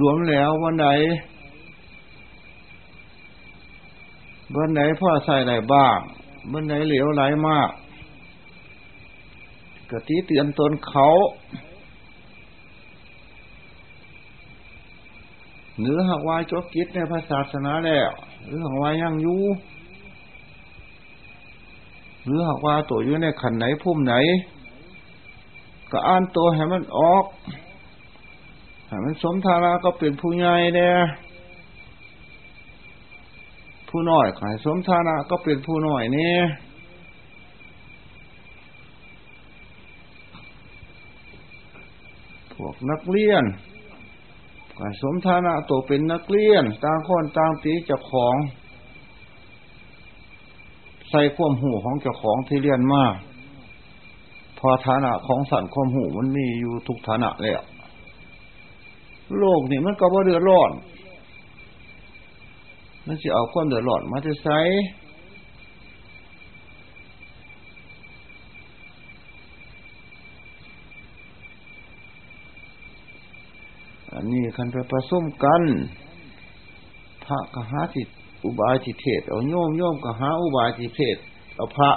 [0.00, 0.88] รวมแล้ววันไหน
[4.56, 5.98] วันไหนพ่อใส่ไหนบ้าง
[6.52, 7.70] วันไหนเหลวไหลมาก
[9.90, 11.08] กติเตือนตนเขา
[15.80, 18.10] หรือหากว่าจบกิจในพระศาสนาแล้ว
[18.46, 19.40] หรือหากว่ายังอยู่
[22.26, 24.14] หรือหากว่าตัวอยู่ในขันไหนพุ่มไหน
[25.92, 27.24] ก็อ่านตัวให้มันออก
[28.88, 30.96] ให้มันสมทาราก็เป็นผู้ใหญ่เนี่ย
[33.88, 36.36] ผู้น้อยขายสมทานะก็เป็นผู้น้อยนี่
[42.54, 43.44] พวกนักเรียน
[44.78, 48.36] ขายสมทานะตัวเป็นนักเรียน ต่างคนต่างตีเจ้าของ
[51.10, 53.14] ใส่ความหูของเจ้าของที่เรียนมาก
[54.58, 57.60] พอฐานะของสันความหูมันมีอยู่ทุกฐานะแล้ว
[59.38, 60.70] โลกนี่มันก็บ่เดือดร้อน
[63.06, 64.58] มันจะเอาความเดือดร้อนมาจะใช้
[74.14, 75.62] อันนี้คันไปผสมกัน
[77.24, 78.02] พระกหาสิ
[78.46, 81.16] อุบายทิเทศเอาโยมโยมกหาอุบายทิเทศ
[81.56, 81.90] เอาพระ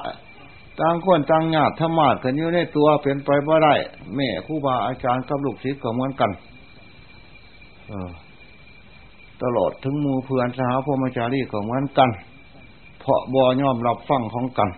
[0.79, 3.73] ต่างคนต่างญาติธรรมากันอยู่ในตัวเป็นไปบ่ได้
[4.15, 6.31] แม่ครูบาอาจารย์กับลูกศิษย์ก็เหมือนกัน
[9.41, 12.09] ตลอดถึงมูเพื่อนสหพมจารีก็เหมือนกัน
[12.99, 14.69] เพราะบอย่อมรับฟังของกัน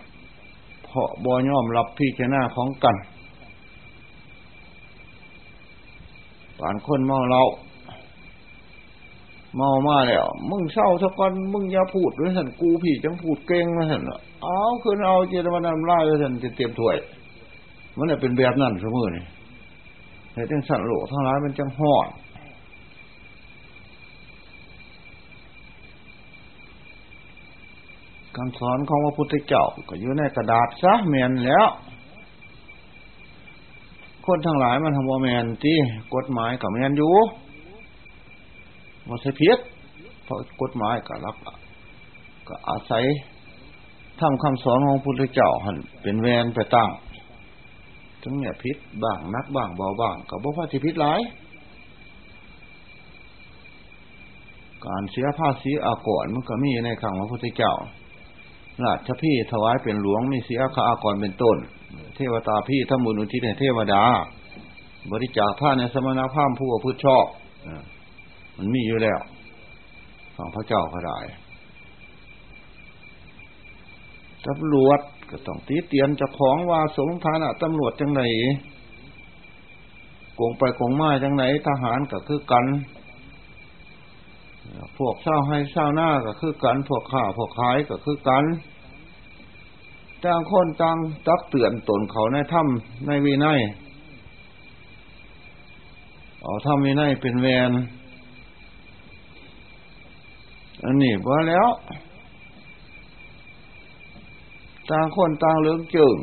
[0.84, 2.96] เพราะบอย่อมรับพิจารณาของกัน
[6.58, 7.42] ปานคนเมาเรา
[9.56, 14.02] เมามาแล้ว มึงเศร้าสักคนมึงอย่าพูดด้วยสันกูพี่จังพูดเก่งนะสัน
[14.42, 16.96] เอาคืนเอาเจตวันนำล่าด้วยสันเตรียมถ้วย
[17.96, 19.24] มันเป็นแบบนั้นเสมอนี่
[20.32, 22.08] แต่จังสันโลทั้งหลายมันจังหอด
[28.36, 31.66] คำสอนของพระพุทธเจ้าก็อยู่ในกระดาษซะเมนแล้ว
[34.26, 35.76] คนทั้งหลายมันทำว่าแมนที่
[36.14, 37.14] กฎหมายกับแมนอยู่
[39.08, 39.58] มาใช่เพียร
[40.24, 41.36] เพราะกฎหมายก็รับ
[42.48, 43.04] ก็อาศัย
[44.20, 46.90] ทำคำสอนของพุทธเจ้าหันเป็นแวนไปตั้ง
[48.22, 51.20] ทั้งเนี่ยพิษบ้างนักบ้างเบาบ้างกับบ่พาที่พิษหลาย
[54.86, 57.72] การเสียภาษีอากรมันก็มีในคำของพระพุทธเจ้า
[58.84, 61.56] ราชพี่ถวายเป็นหลวงมีเสียคาอากรเป็นต้น
[62.14, 64.02] เทวตาพี่ทำบุญอุทิศให้เทวดา
[65.10, 67.26] บริจาคผ้าในสมณภาพผู้ประพืชชอบ
[68.56, 69.20] มันมีอยู่แล้ว
[70.36, 71.18] ของพระเจ้าก็ได้
[74.46, 78.22] ตำรวจก็ต้องตีเตียนจะของว่าสงฐานะตำรวจจังไหน
[80.34, 82.66] โกงไปโกงมาจังไหนทหารก็คือกัน
[84.98, 88.44] พวกเศร้าให้เศร้าหน้าก็คือกัน พวกข้าพวกขายก็คือกัน
[90.24, 93.46] ต่างคนต่างตักเตือนตนเขาในถ้ำในวีไน
[96.42, 97.72] เอาถ้ำวีไนเป็นแวน
[100.84, 101.68] อันนี้ว่าแล้ว
[104.90, 106.16] ต่างคนต่างเลือกจึง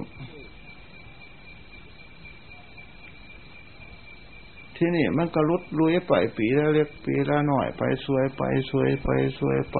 [4.75, 8.41] ที่นี่มันก็ลุดลุยไปปีละเล็กปีละหน่อยไปสวยไป
[8.71, 9.07] สวยไป
[9.39, 9.77] สวยไป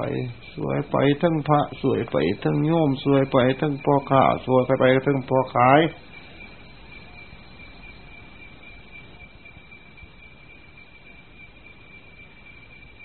[0.56, 5.80] สวยไปทั้งพระสวยไปทั้งโยมสวยไปทั้งพ่อข้าสวยไปทั้งพ่อขาย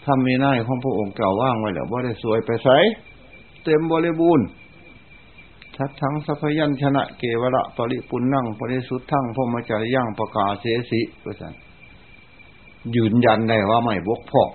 [0.07, 2.69] ทำมีหน้าของพระองค์เก่าว่างไว้แล้วว่าได้สวยไปใส
[3.65, 4.47] เต็มบริบูรณ์
[5.77, 11.55] ทัดทั้งสัพยัญชนะเกวระปริปุณนั่งปริสุทธังพมจริยังประกาศเสสิก็สัน
[12.97, 14.51] ยืนยันได้ว่าไม่บกพร่อง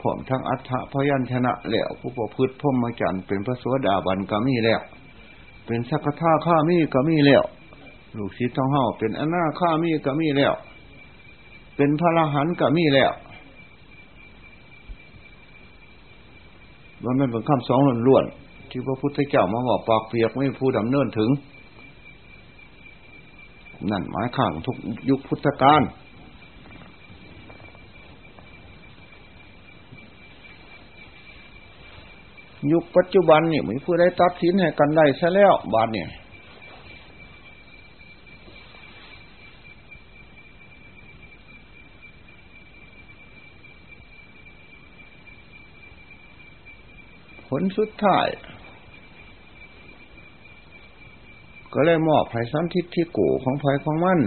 [0.00, 4.80] ผอมทั้งอัฏฐพยัญชนะแล้วผู้ประพฤติพมจรรย์เป็นพระสวสดาบันก็มีแล้ว
[5.66, 7.42] เป็นสักทาข้ามีก็มีแล้ว
[8.16, 10.54] ลูกศิษย์ท้องเฮาเป็นอนาข้ามีก็มีแล้ว
[11.78, 13.12] เป็นพระรหันก็มีแล้ว
[17.04, 21.30] มันเป็นคำสองล้วนๆที่พระพุทธเจ้ามาบอกปากเปียกไม่ผู้ดำเนินถึง
[23.90, 24.76] นั่นหมายข้างทุก
[25.10, 25.82] ยุคพุทธกาล
[32.72, 36.08] ยุคปัจจุบันนี่มีผู้ได้ตัดสินให้กันได้ซะแล้วบาดเนี่ย
[47.48, 48.26] ผลสุดท้าย
[51.72, 54.18] ก็เลยมอบไผ่สันทิฏฐิโกของไผ่ของมัน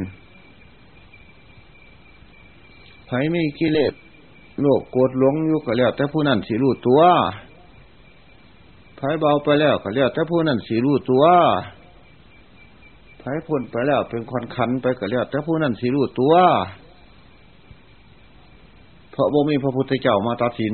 [3.08, 3.94] ไผ่มีกิเลส
[4.62, 7.02] โลกโกรธหลงอยู่ก็แล้วแต่ผู้นั้นสิรู้ตัว
[8.98, 11.24] ไผ่เบาไปแล้วก็แล้วแต่ผู้นั้นสิรู้ตัว
[13.20, 16.34] ไผ่พ้นไปแล้วเป็นควันคันไปก็แล้วแต่ผู้นั้นสิรู้ตัว
[19.12, 20.74] เพราะบ่มีพระพุทธเจ้ามาตัดสิน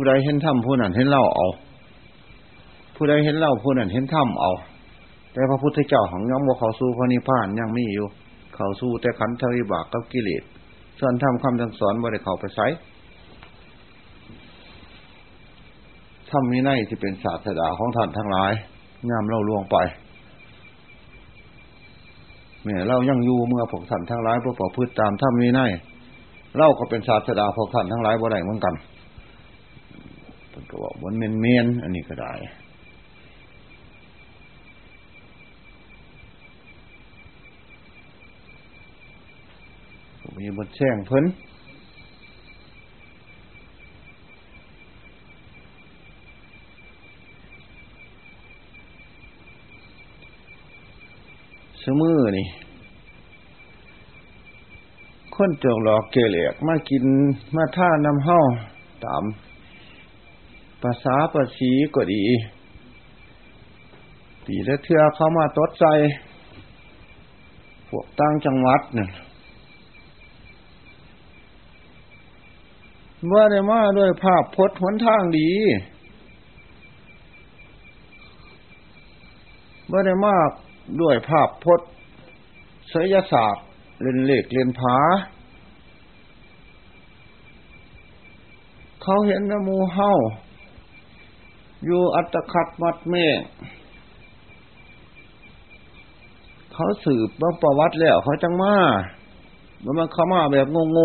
[0.00, 1.48] ผู้ใดเห็นถ้ำผู้นั้นเห็นเล่าเอา
[2.96, 4.52] ผู้ใดเห็นเล่าผู้นั้นเห็นถ้ำเอา
[5.32, 8.06] แต่พระพุทธเจ้าของย่อมว่เขาสู้พระนิพพานยังมีอยู่
[8.56, 10.42] เขาสู้แต่ขันธวิบากกับกิเลส
[10.98, 12.66] ส่วนทำคำสอนว่าได้เขาไปใช้
[16.28, 18.52] ถ้ามีในที่เป็นศาสดาของท่านทั้งหลาย
[19.10, 19.76] งามเล่าลวงไป
[22.62, 25.60] เมื่อเรายังอยู่เมื่อพวกท่านทั้งหลายพวกประพฤติตามถ้ามีใน
[26.56, 28.74] เล่าก็เป็นศาสดาพวกท่านทั้งหลายบ่ได้เหมือนกัน
[30.70, 32.32] ก็บอกบนเมนเมนอันนี้ก็ได้
[40.38, 41.24] มีบทแช่งเพิ่น
[51.82, 52.48] สมือนี่
[55.34, 57.04] คนจงหลอกเกลียกมากิน
[57.56, 58.40] มาท่านำเห้า
[59.04, 59.22] ตาม
[60.82, 62.24] ภาษาภาษีก็ดี
[64.46, 65.86] ตีและเทือเข้ามาตดใจ
[67.88, 69.10] พวกตั้งจังหวัดเนี่ย
[73.26, 75.50] เมื่อได้มาด้วยภาพพจน์หนทางดี
[79.86, 80.36] เมื่อได้มา
[81.00, 81.88] ด้วยภาพพจน์
[82.92, 83.64] ศิลศาสตร์
[84.00, 84.98] เรียนเลขเรียนผา
[89.02, 90.12] เขาเห็นนมูเฮา
[91.84, 93.40] อยู่อัตคัดมัดเมฆ
[96.72, 98.74] เขาสืบบ้างประวัติแล้ว เขาจังมา
[99.84, 100.98] มันมันเข้ามาแบบงง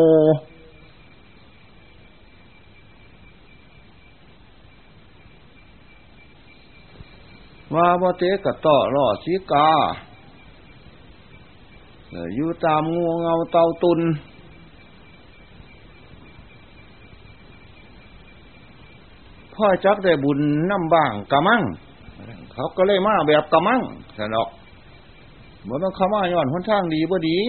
[7.76, 9.70] ว่าบ่เตกะต่อรอสีกา
[12.36, 14.00] อยู่ตามงูเงาเตาตุน
[19.56, 20.40] พ่อจักได้บุญ
[20.70, 21.64] น้ำบ้างกะมั่ง
[22.54, 23.82] เขาก็เลยมาแบบกะมั่ง
[24.18, 24.50] สนอก
[25.68, 27.40] มันต้องเขามาย้อนหนทางดีบ่ดี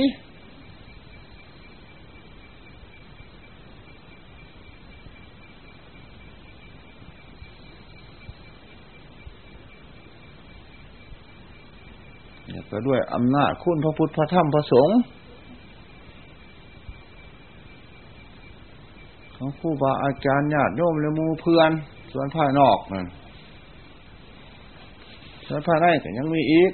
[12.70, 14.96] ก็ด้วยอำนาจคุณพระพุทธพระธรรมพระสงฆ์
[19.36, 21.70] ของผู้บาอาจารย์ญาติโยมและมูเพื่อน
[22.18, 23.06] ส่วนภายนอกนั่น
[25.46, 26.72] ส่วนภายในก็ยังมีอีก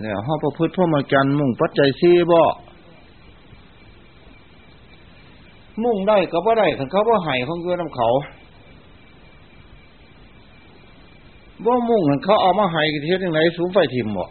[0.00, 2.42] เนี่ยห้องประพฤติพ่อมาจันมุ่งปัจจัยซีบ่
[5.82, 8.08] มุ่งได้ก็บ่ได้ถึงเขาบ่หายของเกลือน้ำเขา
[11.64, 14.24] บ่มุ่งเขาเอามาหายกันเทียยังไงสูงไฟทิมบ่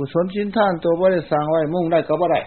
[0.00, 2.40] กุศลชิ้นท่านตัวบ่ได้สร้างไว้มุ่งได้ก็บ่ได้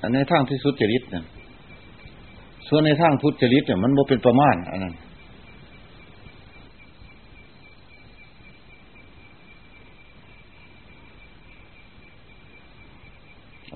[0.00, 1.24] อันในทางที่สุดจริตเนี่ย
[2.68, 4.94] ส่วนในทางทุจริตเนี่ยมันบ่เป็นประมาณอันนั้น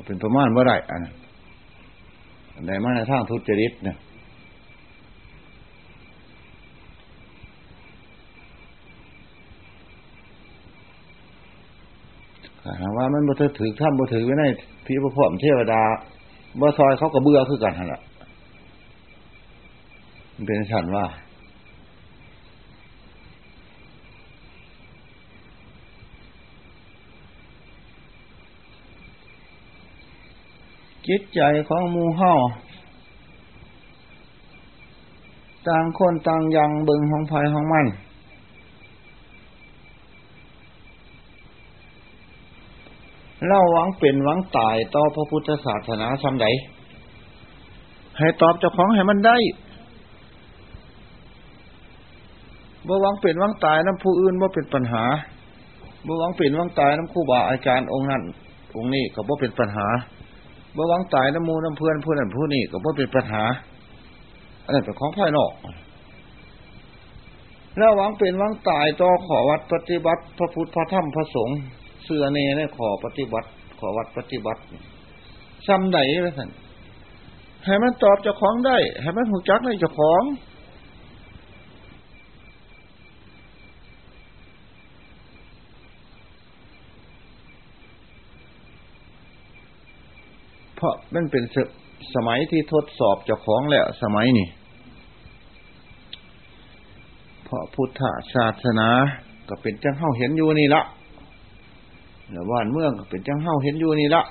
[0.06, 1.14] เป็นประมาณว่าได้อันนั้น
[2.66, 3.96] ในมาในทางทุจริตเนี่ย
[12.96, 14.44] ว่ามันบ่ถือถือท่านบ่ถือไว้ใน
[14.84, 15.82] พี่พระพรหมเทวดา
[16.60, 18.00] บ่ซอยเขาก็เบื่อคือกันหั่นล่ะ
[20.34, 21.06] มันเป็นฉันว่า
[31.06, 32.32] จิตใจของมูเฮา
[35.68, 37.86] ต่างคนต่างยังเบิงของภัยของมัน
[43.46, 46.46] เล่าหวังเป็นหวังตายต่อพระพุทธศาสนาซ้ำใด
[48.18, 49.36] ให้ตอบเจ้าของให้มันได้
[52.86, 55.04] บ่หวังเป็นหวังตายน้ำผู้อื่นบ่เป็นปัญหา
[56.06, 58.22] บ่หวังเป็นหวังตายน้ำคู่บาอาจารย์องค์นั้น
[58.76, 59.86] องค์นี้ก็บ่เป็นปัญหา
[60.76, 63.44] บ่หวังตายน้ำมูน้ำเพื่อนผู้นั้นผู้นี้ก็บ่เป็นปัญหา
[64.64, 65.52] อันนั้นเป็นของภายนอก
[67.78, 71.58] แล้วหวังเป็นหวังตายต่อขอวัดปฏิบัติ พระพุทธพระธรรมพระสงฆ์
[72.06, 73.48] เสือเนเนี่ยขอปฏิบัติ
[73.78, 74.60] ขอวัดปฏิบัติ
[75.66, 76.50] ซ้ำไหนละท่าน
[77.64, 80.22] ให้มันตอบเจ้าของได้ให้มันหูจักในเจ้าของ
[90.76, 91.44] เพราะมันเป็น
[92.14, 94.48] สมัยที่ทดสอบเจ้าของแล้วสมัยนี้
[97.44, 98.02] เพราะพุทธ
[98.34, 98.88] ศาสนา
[99.48, 100.82] ก็เป็นจังเข้าเห็นอยู่นี่ละ
[102.32, 104.22] แล้วบ้านเมืองเป็นจังเข้าเห็นอยู่นี่ละ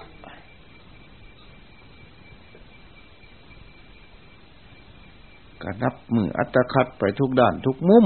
[5.61, 8.05] ก็นับมืออัตคัดไปทุกด้านทุกมุม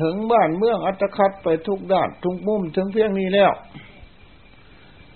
[0.00, 3.52] ถึงบ้านเมืองอัตคัดไปทุกด้านทุกมุม ถึงเพียงนี้แล้ว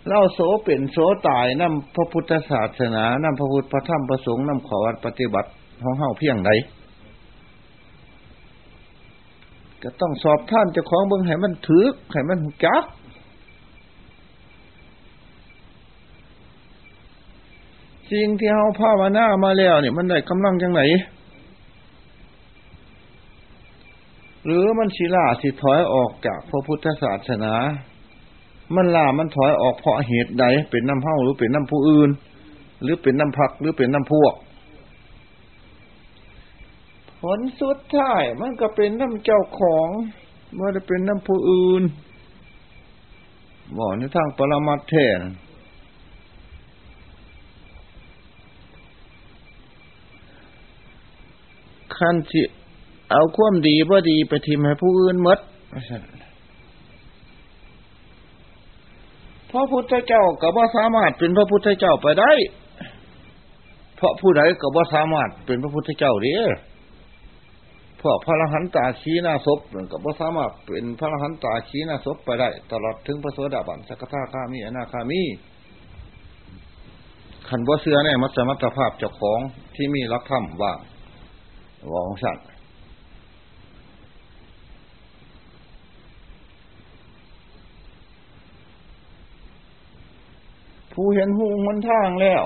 [0.06, 5.50] เล่าโสเป็นโสตายนำพระพุทธศาสนานำพระพุทธพระธรรมพระสงฆ์นำขอวัดปฏิบัติ
[5.82, 6.50] ของเฮาเพียงใด
[9.88, 12.84] ก็ต้องสอบท่านเจ้าของเบิ่งให้มันถือให้มันจัก
[18.12, 20.82] สิ่งที่เฮาภาวนามาแล้วเนี่ยมันได้กำลังจังไหน
[24.44, 27.54] หรือมันศิลาสิถอยออกจากพระพุทธศาสนา
[28.74, 32.10] มันล่ามันถอยออกเพราะเหตุใด เป็นน้ำเฮาหรือเป็นน้ำผู้อื่น
[32.82, 34.34] หรือเป็นน้ำพักหรือเป็นน้ำพวก
[37.22, 39.88] ผลสุดท้ายมันก็เป็นน้ำเจ้าของ
[40.54, 41.82] เมื่อจะเป็นน้ำผู้อื่น
[43.78, 45.20] บอกในทางปรมัตเทน
[51.96, 52.44] ขั้นที่
[53.10, 55.38] เอาความดีบ่ดีไปทิมให้ผู้อื่นมด
[59.50, 62.32] พระพุทธเจ้าก็บ่สามารถเป็นพระพุทธเจ้าไปได้
[63.96, 75.22] เพราะผู้ใดก็บ่สามารถเป็นพระพุทธเจ้าเด้เพราะพระรหันตาชีนาศพก็บ่สามารถเป็นพระรหันตาชีนาศพไปได้ ตลอดถึงพระโสดาบันสักทาคามีอนาคามี
[77.48, 79.40] ขันบ่เสือเนี่ยมัสมัตภาพเจ้าของ
[79.74, 80.72] ที่มีรักธรรมว่า
[81.92, 82.46] วองสัตว์
[90.92, 92.42] ผู้เห็นหูมันทางแล้ว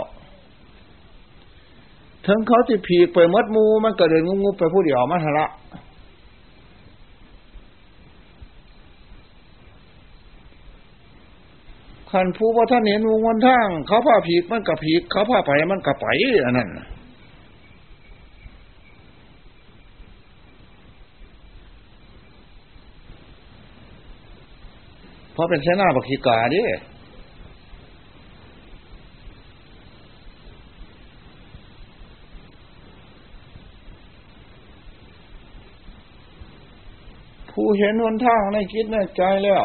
[2.31, 5.47] ถึงเขาที่ผีไปมดมูมันก็เดินงุบไปผู้เดียวมาทละ
[12.11, 16.07] ขันผู้ว่าท่านเห็นวงวันทาง เขาพาผีมันกับผีเขาพาไปมันกับไป
[16.45, 16.69] อันนั้น
[25.33, 26.63] เพราะเป็นเสนาบักขีกาดิ
[37.79, 39.65] เห็นวนทางในคิดในใจแล้ว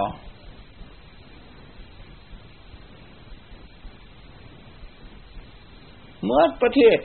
[6.24, 6.98] เมื่อประเทศ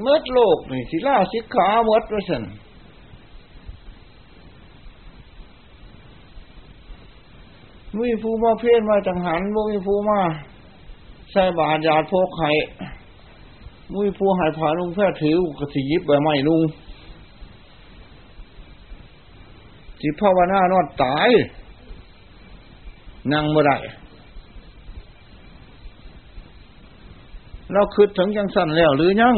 [0.00, 2.44] เมื่อโลกนี่สิล่าสิขาเมื่อประสัน
[7.98, 9.40] มีผู้มาเพี้ยนมาจังหัน
[9.70, 10.20] มีผู้มา
[11.32, 12.50] ใส่บาดยาโพกไข่
[13.94, 16.60] มีผู้หายผ่าลุงแพทย์ถือกระสียิบใบไม้ลุง
[20.00, 21.30] สิภาวนานอดตาย
[23.32, 23.76] นั่งบ่ได้
[27.72, 29.36] เราคืดถึงยังสั่นแล้วหรือยัง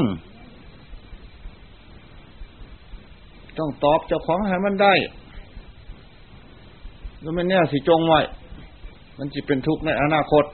[3.58, 4.94] ต้องตอบเจ้าของให้มันได้
[7.20, 8.20] แล้วมันเนี่ยสิจงไว้
[9.18, 10.44] มันจะเป็นทุกข์ในอนาคต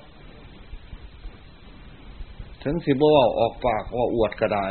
[2.62, 4.64] ถึงสิบ่าออกปากว่าอวดก็ได้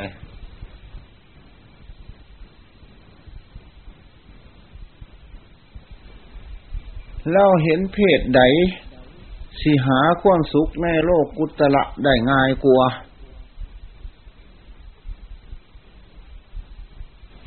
[7.33, 8.41] เราเห็นเพศใด
[9.61, 12.83] สิหาความสุขในโลกกุตละได้ง่ายกว่า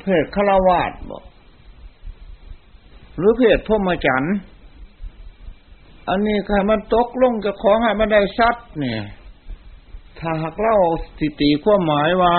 [0.01, 1.23] เพศฆราวาสบอก
[3.17, 4.23] หรือเพศพ่มจัน
[6.09, 9.01] อันนี้ใครมันตกลงจะของให้มันได้ชัดเนี่ย
[10.19, 12.35] ถ้าหากเล่าสถิติความหมายว่า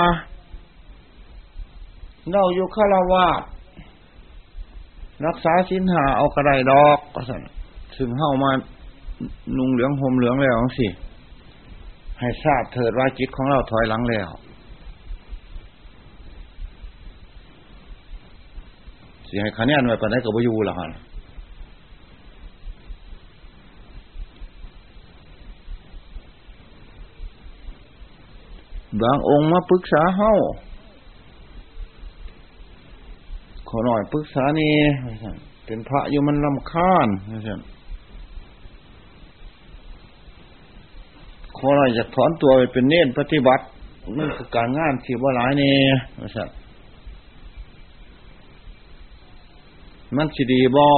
[2.33, 3.43] เราอยู่ฆราวาส
[5.27, 7.43] รักษาสินหาเอากระไดดอกก็สั่น
[7.97, 8.51] ถึงเข้ามา
[9.57, 10.89] นุ่งเหลืองห่มเหลืองแล้วสิ
[12.21, 14.31] ให้ทราบเถิดว่าจิตของเราถอยหลังแล้ว
[19.29, 20.89] สิให้คะแนนไว้ปานใดก็บ่อยู่ล่ะฮะ
[29.03, 30.33] บางองค์มาปรึกษาเฮา
[33.75, 34.75] ขอหน่อยปรึกษานี่
[35.67, 37.09] เป็นพระอยู่มันลำคาญ
[41.57, 43.65] ขอหน่อยจะถอนตัวไปเป็นเน้นปฏิบัติ
[44.17, 45.75] มันคือการงานที่ว่าหลายนี่
[46.23, 46.49] นะครับ
[50.17, 50.89] มันสิดีบอ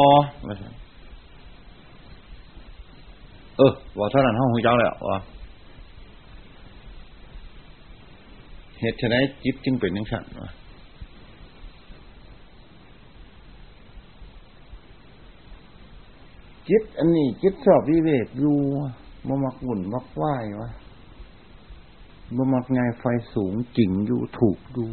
[3.57, 5.19] เออว่าเท่านั้นห้องหูเจ้าแล้วว่า
[8.79, 9.15] เหตุไฉน
[9.45, 10.51] จิตจึงเป็นอย่างฉันวะ
[16.69, 18.57] จิตอันนี้จิตชอบวิเวกอยู่
[19.29, 20.25] บ่มักหุ่นมักไหว
[20.61, 20.71] วะ
[22.37, 23.05] บ่มักไงไฟ
[23.35, 24.87] สูงจริงอยู่ถูกดู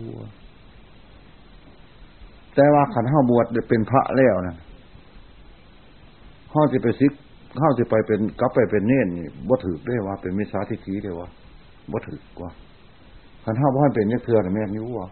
[2.55, 4.57] แต่ว่าขันห้าบวชเป็นพระแล้วนะ
[6.53, 7.13] ห้าจะไปซิก
[7.61, 11.27] ห้าจะไปเป็นกลับไปเป็นเน่นนี่บ่ถือได้ว่าเป็นมิสาทิฏฐิได้ว่า
[11.91, 12.51] บ่ถือกว่า
[13.43, 15.07] ขันห้าบ่ให้เป็นเนี่ยเถื่อนแม่นิ้วว่า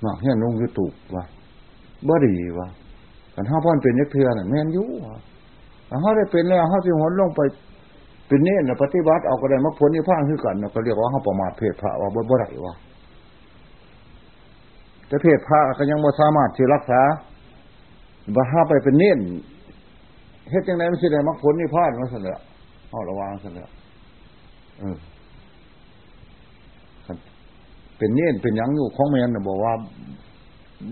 [0.00, 1.24] หนักเฮียนุ่งยุตุว่า
[2.08, 2.68] บ่ดีว่า
[3.34, 5.16] ขันห้าพ่อนเป็นเนี่ยเถื่อนแม่นิ้วว่า
[6.04, 7.40] ถ้าได้เป็นแล้วห้าจะหนลงไป
[8.28, 12.74] เป็นเน่นปฏิบัติเอาก็ได้มาพ้นนี่พังขึ้นกันก็เรียกว่าห้าประมาทเพศพระว่าบ่ได้ว่า
[15.06, 17.00] แต่เพศพระก็ยังบ่สามารถที่รักษา
[18.34, 19.18] บ่ห้าไปเป็นเน้น
[20.50, 22.38] เฮ็ดจังไดมันสิได้มรรคผลนิพพานมาซั่นแหละ
[22.90, 23.68] เอาระวังซั่นแหละ
[24.78, 24.96] เออ
[27.98, 29.72] เป็นเน้นเป็นยังอยู่ของแมนน่ะบอกว่า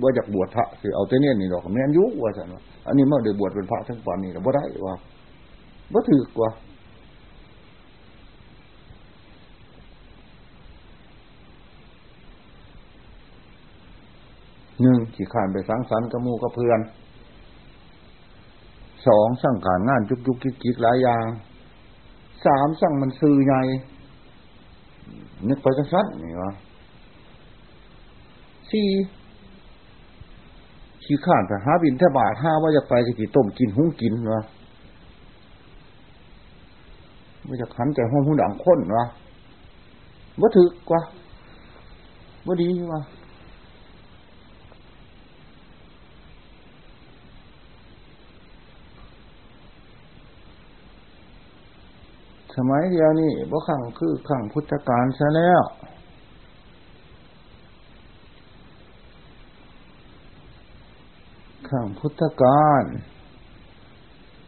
[0.01, 4.95] บ่อยากบวชพระสิเอาแต่เน้นนี่ดอกแม่นยู่ว่าซั่นว่าอันนี้เมื่อได้บวชเป็นพระทั้งปานนี้บ่ได้ว่า
[5.93, 6.51] บ่ถือกว่า
[14.83, 16.81] หนึ่งขี่ขานไปสังสรรค์กับมูกับเพื่อน
[19.07, 21.25] สองสร้างการงานจุกจุกกิกกิกหลายอย่าง
[22.45, 23.55] สามสร้างมันซื้อไง
[25.49, 26.51] นึกไปจะสั้นนี่วะ
[28.71, 28.89] สี่
[31.11, 34.43] ขี่ข้านไปหาบินแทบาทห้าว่าจะไปจะกี่ต้มกินหุ้งกินวะ
[37.45, 39.07] ไม่จะขันใจห้องหุ้งดังข้นวะ
[40.41, 41.01] ว่าถือกว่า
[42.47, 43.01] ว่าดีวะ
[52.57, 55.61] สมัยเดียวนี่บ่ขังคือขังพุทธการซะแล้ว
[61.71, 62.85] ขังพุทธการ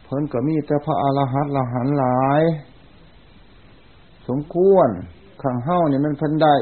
[0.03, 2.43] เพิ่นก็มีแต่พระอรหันต์ละหันหลาย
[4.27, 4.89] สมควร
[5.41, 6.55] ขังเฮ้าเนี่ยมันเพิ่นได้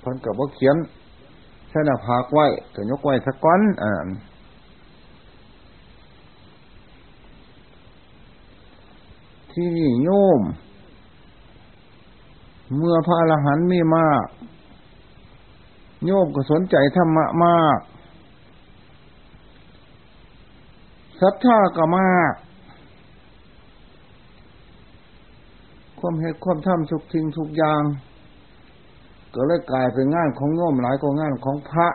[0.00, 0.76] เพิ่นกับว่าเขียน
[1.68, 4.08] ใช่หน้าผากไว้ก็ยกไว้สักก้อนอ่า
[9.52, 10.42] ที่นี่โยม
[12.78, 14.26] เมื่อพระอรหันต์มีมาก
[16.06, 17.78] โยมก็สนใจธรรมะมาก
[21.22, 22.34] ศรัทธาก็มาก
[25.98, 27.82] ความเหตุความทำทุกทิ้งทุกอย่าง
[29.34, 31.88] ก็เลยกลายเป็นงานของโยมหลายกว่างานของพระ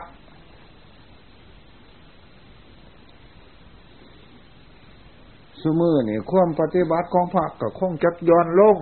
[5.62, 8.78] สมือนี่ความปฏิบัติของพระก็คงจัดย้อนลง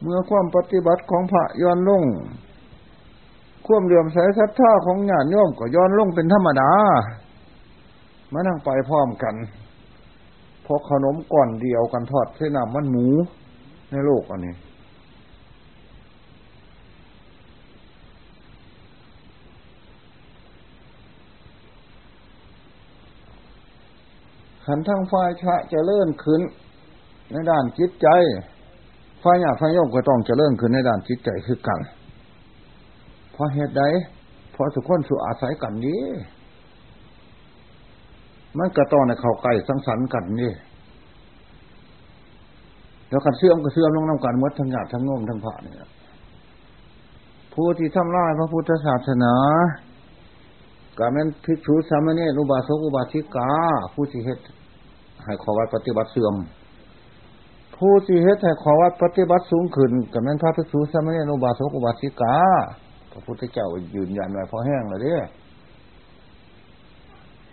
[0.00, 2.02] เมื่อความปฏิบัติของพระย้อนลง
[3.66, 6.70] ควมเลื่อมใสศรัทธาของญาติโยมก็ย้อนลงเป็นธรรมดา
[8.32, 9.34] มานั่งไปพร้อมกัน
[10.64, 13.06] พอขนมก่อนเดียวกันทอดเส้นน้ำมันหมู
[13.90, 14.54] ในโลกอันนี้
[24.64, 26.40] ขันทั้งฝ่ายชะจะเลื่อนขึ้น
[27.32, 28.08] ในด้านจิตใจ
[29.22, 31.80] ฝ่ายญาฝ่ายโยมก็ต้องจะเจริญขึ้นในด้านจิตใจคือกัน
[33.36, 33.82] เพราะเหตุใด
[34.52, 36.02] เพราะทุกคนสู่อาศัยกันนี้
[38.58, 40.52] มันกระต้อนในเข่าไก่สังสรรค์กันนี่
[43.08, 45.88] แล้วกันเสื่อมก็เสื่อมลงน้ำกันมดทั้งหยาดทั้งโน้มทั้งผ่าเนี่ย
[47.54, 49.34] ผู้ที่ทำลายพระพุทธศาสนา
[50.98, 53.50] การนั้นพิกชูสามเณรอุบาสกอุบาสิกา
[53.94, 54.42] ผู้ที่เหตุ
[55.24, 56.34] ให้ขอวัดปฏิบัติเสื่อม
[57.76, 62.34] ผู้ที่เหตุให้ขอวัดปฏิบัติสูงขึ้นกับนั้นพระพิกชูสามเณรอุบาสกอุบาสิกา
[63.16, 65.14] ระพุทธเจ้ายืนยันไว้พอแห้งเลยเด้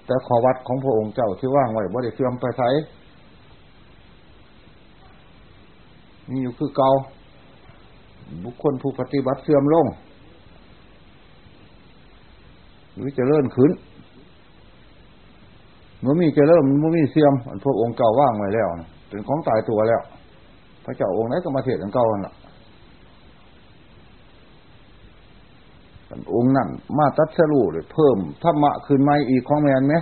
[0.05, 2.69] แต่ขอวัดของพระองค์เจ้าที่ว่างไว้บ่ได้เสื่อมไปใช้
[6.29, 6.89] มีอยู่คือเกา
[8.43, 9.85] บุคคลผู้ปฏิบัติเสื่อมลง
[12.95, 13.71] หรือจะเลื่อนขึ้น
[16.01, 17.33] เมื่อมีจะเริ่มเมื่อมีเสื่อม
[17.63, 18.67] พวกองค์เก่าว่างไว้แล้ว
[19.09, 20.01] เป็นของตายตัวแล้ว
[20.85, 22.33] พระเจ้าองค์ไหนก็มาเทศกันเก่าน่ะ
[26.43, 29.95] องค์นั่นมาตัดสรุเลยเพิ่มธรรมะขึ้นมาอีกของแมนไหม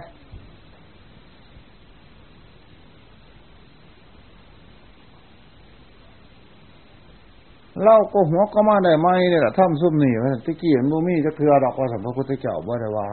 [7.83, 13.07] เล่าก็หัวก็มาได้ไหมเนี่ยแหละถ้ำซุ่มนี่ว่าตะกี้เห็นบูมีจะเถือดอกว่าสัมพระพุทธเจ้าว่าได้ว่า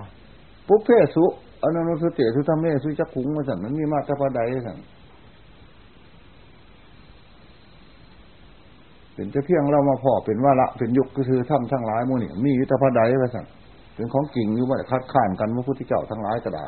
[0.66, 1.24] ปุ๊บเพสุ
[1.62, 4.78] อนันสุเตสุธรรมเมสุจักขุงมาสั่นมันมีมาตรพใดสั่น
[9.18, 13.46] เป็นจะเพียงเรามาพอเป็นว่าละเป็นยุคก็คือถ้ำทั้งหลายมูนี่มียุทธพใดว่าสั่น
[13.94, 16.66] เป็นของจริงอยู่ว่าคัดค้านกันพระพุทธเจ้าทั้งหลายก็ได้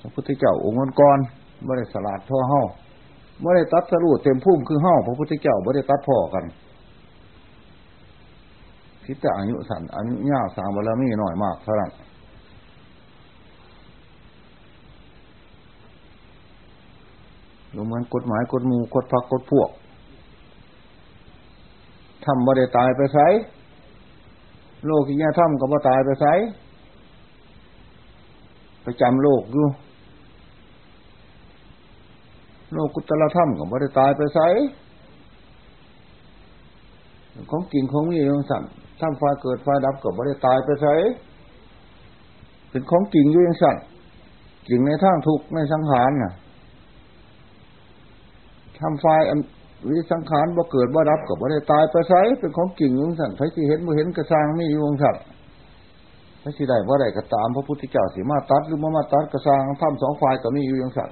[0.00, 1.18] พระพุทธเจ้าองค์ก่อน
[1.64, 2.62] ไม่ได้สลาดท่อเฮ้า
[3.42, 6.44] ไม่ได้ตัดสรุปเต็มพุ่มคือห้าพระพุทธเจ้าไม่ได้ตัดพ่อกัน
[9.04, 11.90] คิดแต่อายุสันอายุยาวสามบารมีหน่อยมากเท่านั้น
[17.74, 19.70] รู้เหมือนกฎหมายกฎมูกฎพักกฎพวก
[22.24, 23.18] ทำบ่ได้ตายไปไส
[24.86, 26.26] โลกที่เนี่ทำก็บ่ตายไปไส
[28.82, 29.66] ไปจำโลกอยู่
[32.72, 34.40] โลกุตละธรรมก็บ่ได้ตายไปไส
[37.50, 38.62] ของกินของมีของสั่น
[39.00, 40.86] ถ้าไฟเกิดไฟดับก็บ่ได้ตายไปไส
[42.70, 43.76] เป็นของจริงอยู่ย่างสั่น
[44.68, 46.32] จริงในทางทุกในสังขารน่ะ
[48.80, 49.38] ทำไฟอัน
[49.88, 55.16] วิสังขารบ่เกิดบ่ดับก็บ่ได้ตายไปไสเป็นของจริงอยู่สั่นใครที่เห็นบ่เห็นกระซางไม่อยู่สั่น
[56.42, 61.10] พระสิได้บ่ได้ก็ตามพระพุทธเจ้าสิมาตัดหรือมามาตัดกระซางทำสองฝ่ายก็มีอยู่อย่างสั่น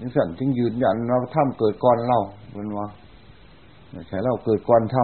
[0.00, 2.18] นี่สั่นจึงยืนยันเราถ้ำเกิดก่อนเรา
[2.52, 2.86] เป็นว่า
[4.08, 5.02] ใช่เราเกิดก่อนถ้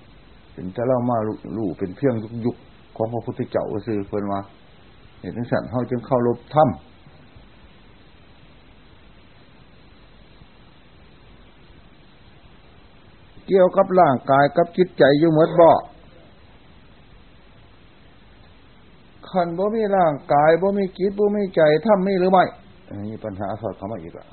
[0.00, 1.16] ำเป็นแต่เรามา
[1.56, 2.56] ลู่เป็นเพียงยุค
[2.96, 4.40] ของพระพุทธเจ้าซื้อเพิ่นว่า
[5.20, 6.89] เห็นสั่นเขาจึงเข้ารบถ้ำ
[13.52, 15.70] เกี่ยวกับร่างกายกับจิตใจอยู่หมดบ่
[19.28, 22.44] ขันบ่มีร่างกายบ่มีจิตบ่มีใจถ้ำมีหรือไม่
[23.06, 24.26] นี่ปัญหาสอดเข้ามาอีกอะ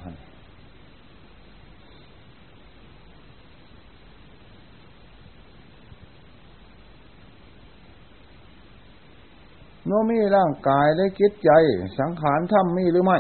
[9.86, 11.51] โนมีร่างกายและคิดใจ
[11.99, 13.18] สังขารถ้ำมีหรือไม่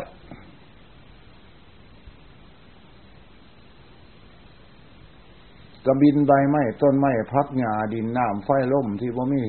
[5.87, 9.41] กระบินใบไม้ต้นไม้พักหญ้าดินน้ำไฟล่มที่ว่ามี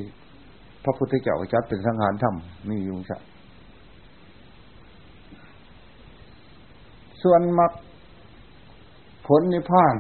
[0.84, 3.18] พระพุทธเจ้าจัดเป็นสังขารถ้ำมีอยู่ใช่
[7.22, 7.72] ส่วนมัก
[9.26, 9.94] ผลนิพพาน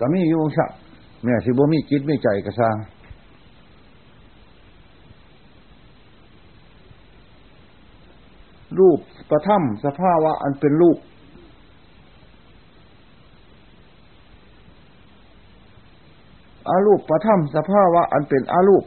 [0.00, 0.70] ก็มีอยู่สัก
[1.24, 2.76] แม่สิบ่มีจิตไม่ใจกระซัง
[8.78, 8.98] รูป
[9.30, 10.98] ประทับสภาวะอันเป็นรูป
[16.70, 18.84] อารูปประทับสภาวะอันเป็นอารูป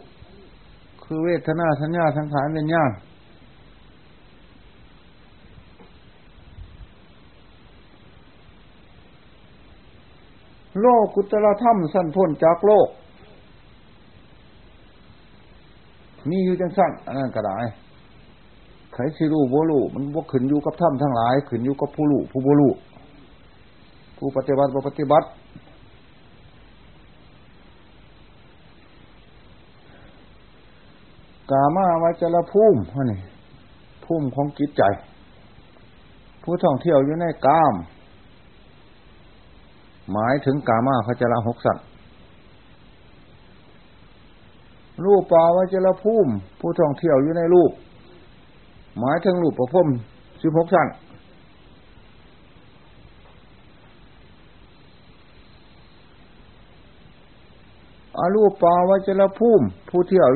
[1.04, 2.92] คือเวทนาสัญญาสังขารเป็นญาณ
[10.82, 12.88] โลกกุตละธรรมสั้นพ้นจากโลก
[16.30, 17.58] มีอยู่จังสั้นอันนั้นก็ได้
[18.94, 22.74] ใครสิรู้บ่รู้มันบ่ขึ้นอยู่กับธรรมทั้งหลาย ขึ้นอยู่กับผู้รู้ผู้บ่รู้
[24.18, 25.28] ผู้ปฏิบัติบ่ปฏิบัติ
[31.52, 32.80] กามาวาจรภูมิ
[33.12, 33.20] นี่
[34.06, 34.84] ภูมิของจิตใจ
[36.44, 37.74] ผู้ท่องเที่ยวอยู่ในกาม
[40.12, 41.86] หมายถึงกามาพระจระหกสัตว์
[45.06, 46.28] รูปปาวจระพุ่ม
[46.60, 47.72] ผู้ท่องเที่ยวอยู่ในรูป
[49.00, 49.88] หมายถึงรูปประพุ่ม
[50.42, 50.96] สิบหกสัตว์
[58.18, 60.28] ออารูปปาวจรภูมิ ผู้เที่ยว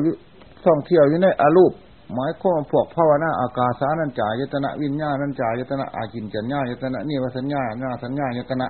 [0.66, 1.72] ท่องเที่ยวอยู่ในอารูป
[2.14, 8.68] หมายความพวกภาวนาอากาสานัญจายตนะวิญญาณัญจายตนะอากินจัญญายตนะนิวสัญญาหน้าสัญญายตนะ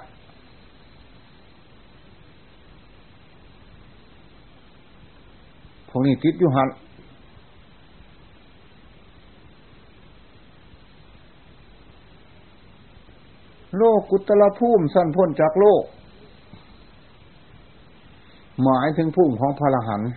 [5.88, 6.68] พวกนี้ติดอยู่หัน
[13.78, 15.82] โลกกุตละภูมิสั้นพ้นจากโลก
[18.62, 20.11] หมายถึงภูมิของพระรหันต์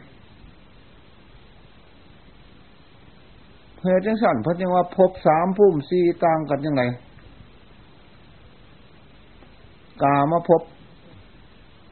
[3.84, 6.84] เหตุจังสั่นพระจังว่าพบสามภูมิสี่ต่างกันยังไง
[10.04, 10.62] กามาพบ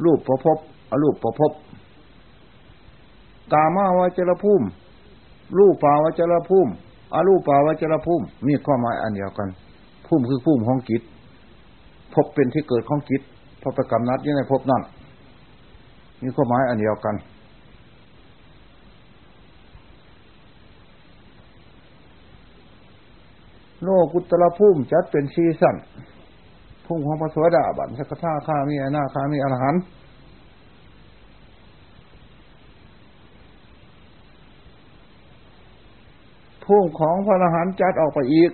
[0.06, 0.58] รูปประพบ
[0.92, 1.52] อรูปประพบ
[3.54, 4.66] กามาวจรภูมิ
[5.58, 6.72] รูปปาวจรภูมิ
[7.14, 9.50] อรูปปาวจรภูมิมีข้อหมายอันเดียวกัน
[10.08, 11.02] ภูมิคือภูมิของจิต
[12.14, 13.22] พบเป็นที่เกิดของจิต
[13.62, 14.82] พอไปกำนัดยังไงพบนั่น
[16.22, 17.16] มีข้อหมายอันเดียวกัน
[23.84, 25.76] โลกุตละพุ่มจัดเป็นชีสัน
[26.86, 29.76] พุ่มของพระสวสดาบันสักท่าข้ามีอนาข้ามีอรหัน
[36.66, 38.52] พุ่มของพระอรหันจัดออกไปอีก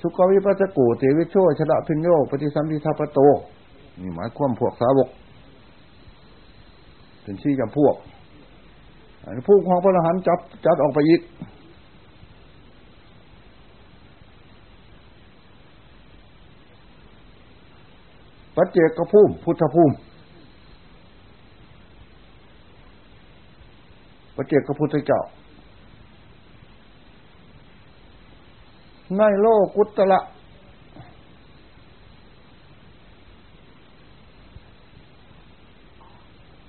[0.00, 3.18] สุกวิปัสสกูเตวิโชชละพิญโยปฏิสัมพิทาปโต
[4.00, 5.08] นี่หมายความพวกสาวก
[7.22, 7.94] เป็นชี้จำพวก
[9.46, 11.20] พุ่มของพระอรหันจับจัดออกไปอีก
[18.62, 19.94] ปัจเจกภูมิพุทธภูมิ
[24.36, 25.20] ปัจเจกพุทธเจ้า
[29.16, 29.46] ในโล
[29.76, 30.20] กุตละ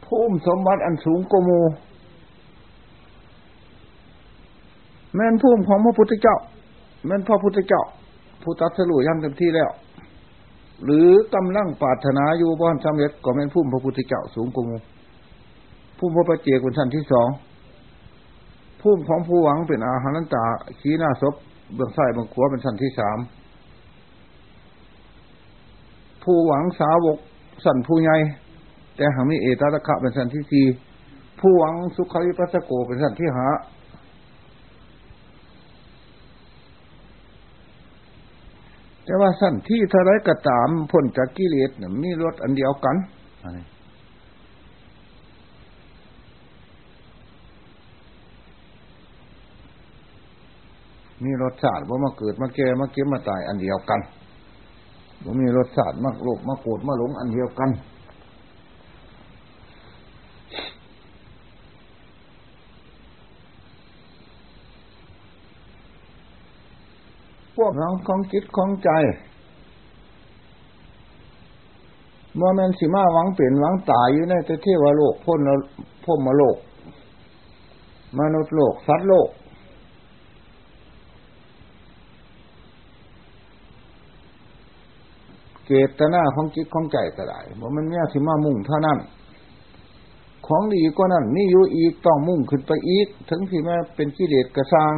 [0.06, 1.60] ภูมิสมบัติอันสูงกมู
[5.16, 6.38] แม่นภูมิของพระพุทธเจ้า
[7.06, 7.84] แม่นพระพุทธเจ้า
[8.42, 9.72] ผู้ตัดสรุย่ำเต็มที่แล้ว
[10.84, 14.78] หรือกำลังปรารถนาอยู่บ้านสำเร็จก็เป็นผู้พระพุทธเจ้าสูงกว่ามู
[15.98, 17.30] ผู้พระประเจกเป็นชั้นที่สอง
[18.82, 20.46] ผู้ของผู้หวังเป็นอาหารนันตา
[20.80, 21.36] ขีหน้าศพ
[21.76, 23.18] เบื้องซ้ายเบื้องขวาเป็นชั้นที่สาม
[26.24, 27.18] ผู้หวังสาวก
[27.66, 28.16] สันผู้ใหญ่
[28.96, 30.66] แต่หางมีเอตตะคะเป็นชั้นที่สี่
[31.40, 33.48] ผู้หวังสุขวิปัสสโกเป็นชั้นที่ห้า
[39.06, 42.96] แต่ว่าสั้นที่ทะเลกระตามพ้นจากกิเลสเนี่ยมีรถอันเดียวกัน
[51.24, 54.02] มีรสชาติว่ามาเกิดมาแก่มาเก็บมาตายอันเดียวกัน
[55.24, 57.70] ว่ามีรสชาติมาโลภมาโกรธมาหลงอันเดียวกัน
[67.64, 68.90] วกเราของจิตของใจ
[72.36, 74.34] เมื่อมันสิมาหวังเปลี่ยนหวังตายอยู่ใน
[74.64, 75.40] เทวโลกพ้น
[76.04, 76.58] พ้นมาโลก
[78.20, 79.30] มนุษย์โลก สัตว์โลก
[85.66, 88.98] เกตนาของจิตของใจก็ได้เพรามันเนี่ยสิมามุ่งเท่านั้น
[90.48, 94.94] ของดีก็นั่นนี่อยู่อีกต้องมุ่งขึ้นไปอีก ถึงที่แม้เป็นกิเลสกระซัง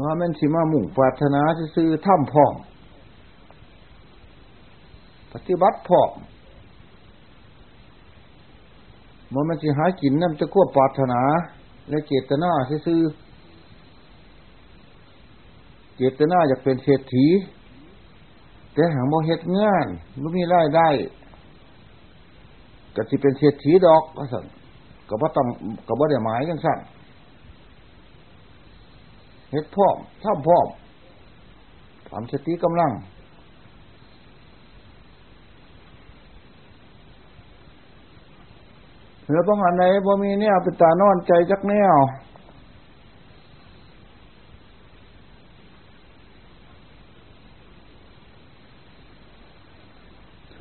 [0.00, 1.40] ว่ามันสิมามุ่งปรารถนา
[1.76, 2.54] ซื้อถ้ำพร้อม
[5.32, 6.10] ปฏิบัติพร้อม
[9.32, 11.20] มันมันสิหากินนั่นจะควบปรารถนา
[11.88, 12.50] และเจตนา
[12.86, 13.00] ซื้อ
[15.96, 17.26] เจตนาอยากเป็นเศรษฐี
[18.74, 19.86] แต่หางโมเหตุงาน
[20.20, 20.88] ไม่มีรายได้
[22.94, 24.44] ก็สิเป็นเศรษฐีดอกก็สั่ง
[25.08, 25.46] ก็บ่ต้อง
[25.86, 26.78] ก็บ่ได้หมายจังสั่ง
[29.54, 30.66] เฮ็ดพร้อมทำพร้อม
[32.08, 32.92] ทำสติกำลัง
[39.30, 41.94] แล้วบางอันไหนบ่มีเนี่ยเป็นตานอนใจจักแนว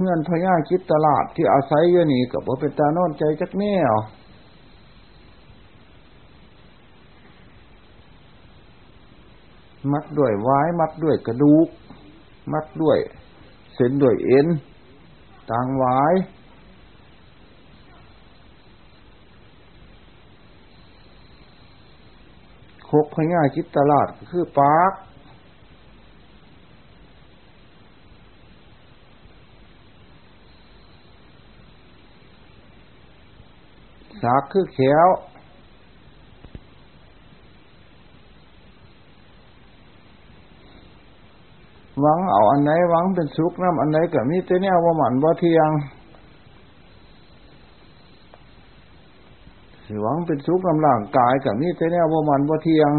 [0.02, 3.94] เงินพญาคิดตลาดที่อาศัยอยู่นี่กับว่าเป็นตานอนใจจักแนว
[9.92, 11.68] มัดด้วยวายมัดด้วยกระดูก
[12.54, 12.98] มัดด้วย
[13.74, 14.48] เส้นด้วยเอ็น
[15.52, 16.14] ต่างวาย
[22.94, 24.94] หกพญาจิตตลาดคือปาก
[34.22, 35.08] สากคือแขว
[42.04, 45.70] หวังเอาอันไหนหวังเป็นสุขน้ำอันไหนก็มีแต่เนี่ยว่าหมันว่าเทียง
[49.86, 52.92] สิหวังเป็นสุขน้ำร่างกายกับมีแต่เนี่ยว่าหมันว่าเทียง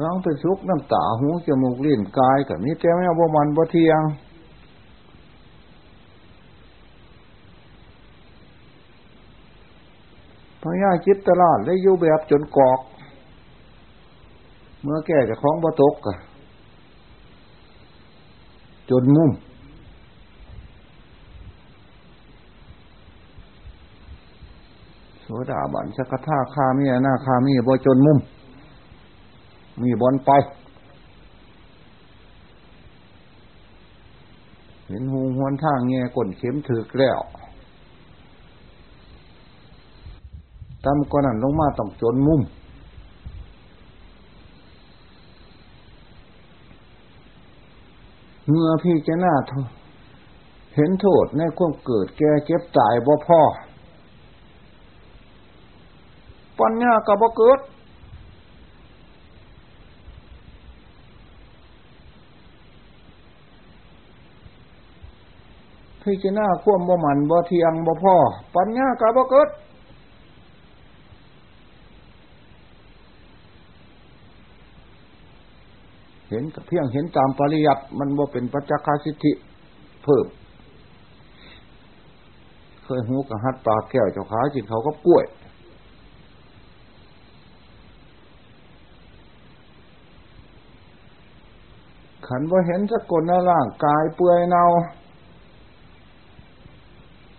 [0.00, 4.00] ร้องเป็นสุกน้ำตาหูจมูกลิ้นกายกับนี้แต่แม่บ่มันบ่เทียง
[10.62, 12.80] พญาจิตตลาดได้อยู่แบบจนกอก
[14.82, 16.16] เมื่อแก่จะคล้องบ่ตกอะ
[18.90, 19.32] จนมุม
[25.22, 28.18] โสดาบันสักท่าคามีหน้าคามีบ่จนมุม
[29.82, 30.30] มีบอลไป
[34.88, 37.20] เห็นหูหวนทางเงี้ยก้นเข็มถือแล้ว
[40.84, 42.40] ตำก้อนนั้นลงมาต้องจนมุม
[48.48, 49.34] เมื่อพี่จะหน้า
[50.74, 53.42] เห็นโทษในความเกิดแก่เก็บตายบ่พ่อ
[56.60, 57.58] ปัญญากับบ่เกิด
[66.02, 68.16] พิจารณาควมบ่มันบ่เทียงบ่พ่อ
[68.54, 69.48] ปัญญากาบ่เกิด
[76.32, 79.32] เห็นเพียงเห็นตามปริยัติมันบ่าเป็นปัจจคสิทธิ
[80.02, 80.26] เพิ่ม
[82.84, 85.24] เคยหูกับฮัดปลาแก้วเจ้าขาจินเขาก็ป่วย
[92.26, 94.64] ขันว่าเห็นสกลในร่างกายเปื่อยเนา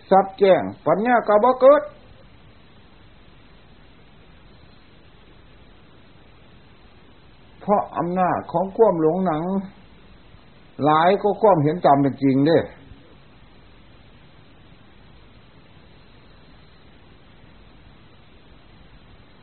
[0.10, 1.82] สัดแจ้งปัญญากะบ่เกิด
[7.64, 9.44] เพราะอำนาจของควมหลงหนัง
[10.84, 12.58] หลายก็ควมเห็นตามเป็นจริงเด้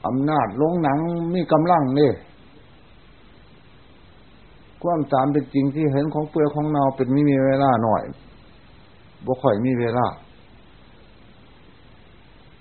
[0.06, 0.98] อำนาจลงหนัง
[1.34, 2.12] มีกำลังเนี่
[4.82, 8.02] ความตามเป็นจริงที่เห็นของเปลือกของเนาเป็นไม่มีเวลาหน่อย
[9.26, 10.06] บ่ค่อยมีเวลา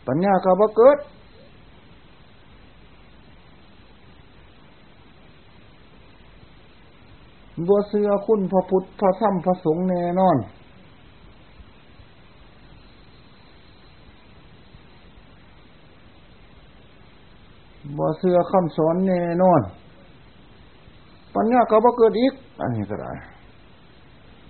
[0.07, 0.97] ปัญญาก็บ่เกิด
[7.67, 10.37] บัวเสือคุณพระพุทธพระธรรมพระสงฆ์แน่นอน
[17.97, 19.61] บัวเสือคำสอนแน่นอน
[21.35, 23.11] ปัญญาก็บ่เกิดอีก อันนี้ก็ได้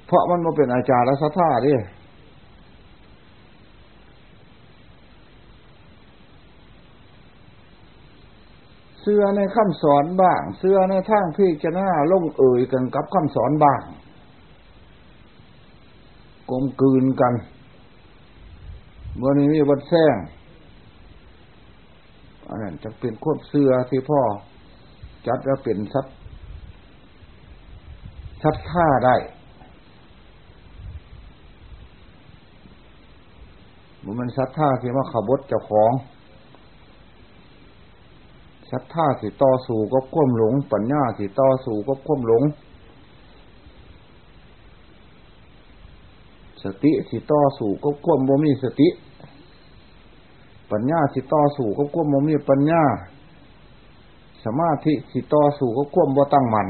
[0.07, 1.73] เพราะมันมาเป็นอาจารย์และสัทธาดิ
[9.09, 13.81] สื้อในคำสอนบ้าง เสื้อในทางพี่จะหน้าลงเอ่ยกันกับคำสอนบ้าง
[16.49, 17.33] กลมกลืนกัน
[19.23, 20.15] วันนี้มีวัดแซง
[22.47, 24.21] อันนั้นจะเป็นควบเสื้อที่พ่อ
[25.27, 26.05] จัดแล้วเป็นสัด
[28.43, 29.15] สัดท่าได้
[34.19, 35.91] มันสัดท่าที่ว่าขบดเจ้าของ
[38.71, 42.43] ศรัทธาสิต่อสู่ก็ควมหลง ปัญญาสิต่อสู่ก็ควมหลง
[46.63, 48.87] สติสิต่อสู่ก็ควมบ่มีสติ
[50.71, 52.83] ปัญญาสิต่อสู่ก็ควมบ่มีปัญญา
[54.43, 56.67] สมาธิสิต่อสู่ก็ควมบ่ตั้งมัน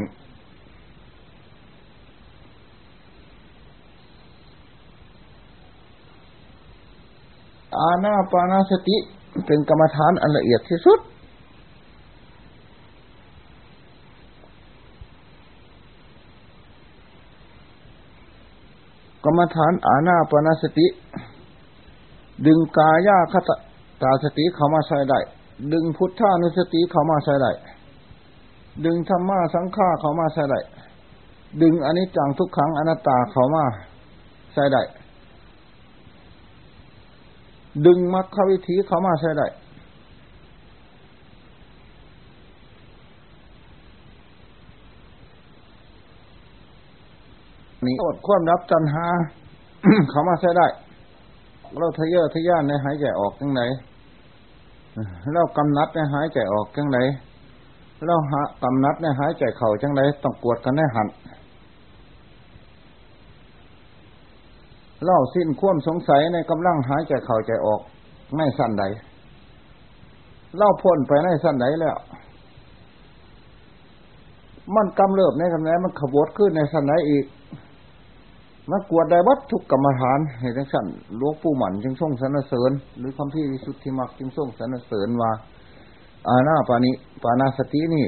[7.77, 8.97] อาณาปานาสติ
[9.45, 10.99] เป็นกรรมฐานอันละเอียดที่สุด
[19.23, 20.87] กรรมฐานอาณาปณสติ
[22.45, 23.49] ดึงกายาคต
[24.01, 25.19] ตาสติเข้ามาใช้ได้
[25.73, 27.51] ดึงพุทธานุสติเข้ามาใช้ได้
[28.85, 30.59] ดึงธรรมะสังฆาเข้ามาใช้ได้
[31.61, 33.63] ดึงอนิจจังทุกขังอนัตตาเข้ามา
[34.53, 34.81] ใช้ได้
[37.85, 39.47] ดึงมรรควิธีเข้ามาใช้ได้
[47.85, 49.05] นี่อดความรับจันหา
[50.09, 50.67] เขามาใช้ได้
[51.77, 53.61] เราทะเยอทะยานในหายใจออกจังไหน
[55.33, 56.97] เรากำนัดในหายใจออกจังไหน
[58.05, 61.07] เราหากำนัดในหายใจเข่าจังไรต้องกวดกันในหัน
[65.03, 67.81] เล่าสิ้นควมสงสัยในกำลังหายใจเข่าใจออก
[68.37, 68.83] ในสั้นใด
[70.57, 71.97] เล่าพ้นไปในสั้นใดแล้ว
[74.75, 77.25] มันกำเริบในกำไรมันขบวดขึ้นในสั้นใดอีก
[78.69, 80.85] มันกวดได้วัตถุกกรรมฐานเห็นสั่น
[81.19, 85.31] ลวงปู่หมันจึงส่งสรรเสริญ หรือคำที่วิสุทธิมักจึงส่งสรรเสริญว่า
[86.27, 86.91] อาณาปานิ
[87.23, 88.05] ปานาสตินี่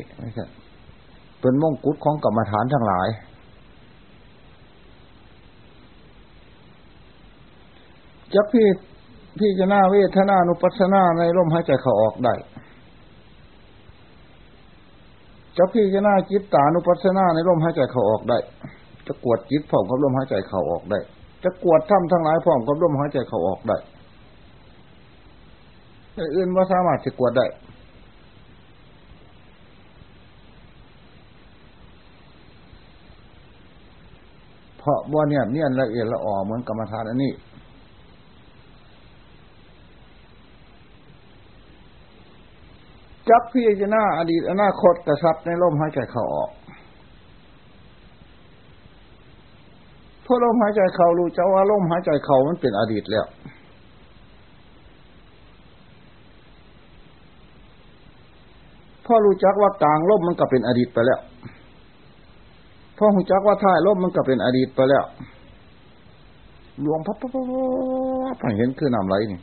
[1.42, 3.08] เป็นมงกุฎของกรรมฐานทั้งหลาย
[8.34, 8.68] จะพี่
[9.40, 12.34] พี่จะหน้าเวทนานุปัสนาในลมหายใจเขาออกได้
[15.58, 18.38] จะพี่จะหน้าจิตตานุปัสนาในลมหายใจเขาออกได้
[19.12, 21.00] จะกวดจิตพร้อมกับลมหายใจเข้าออกได้
[21.44, 23.78] จะกวดถ้ำทั้งหลายพร้อมกับลมหายใจเข้าออกได้
[26.36, 27.46] อื่นว่าสามารถจะกวดได้
[34.80, 37.32] เพราะบ่เนี่ยเนี่ยละเอียดละอ่อเหมือนกรรมฐานอันนี้
[43.30, 46.50] จับพี่จะหน้าอดีตอนาคตกระชับในลมหายใจเข้าออก
[50.32, 53.26] ราะลมหายใจเขารู้จ้าว่าลมหายใจเขามันเป็นอดีตแล้ว
[59.06, 61.20] พ่อรู้จักว่ากลางลมมันก็เป็นอดีตไปแล้ว
[62.98, 65.04] พ่อรู้จักว่าท้ายลมมันก็เป็นอดีตไปแล้ว
[66.82, 67.42] หลวงพับพับพั
[68.34, 69.40] บเห็นคือนำไหลนี่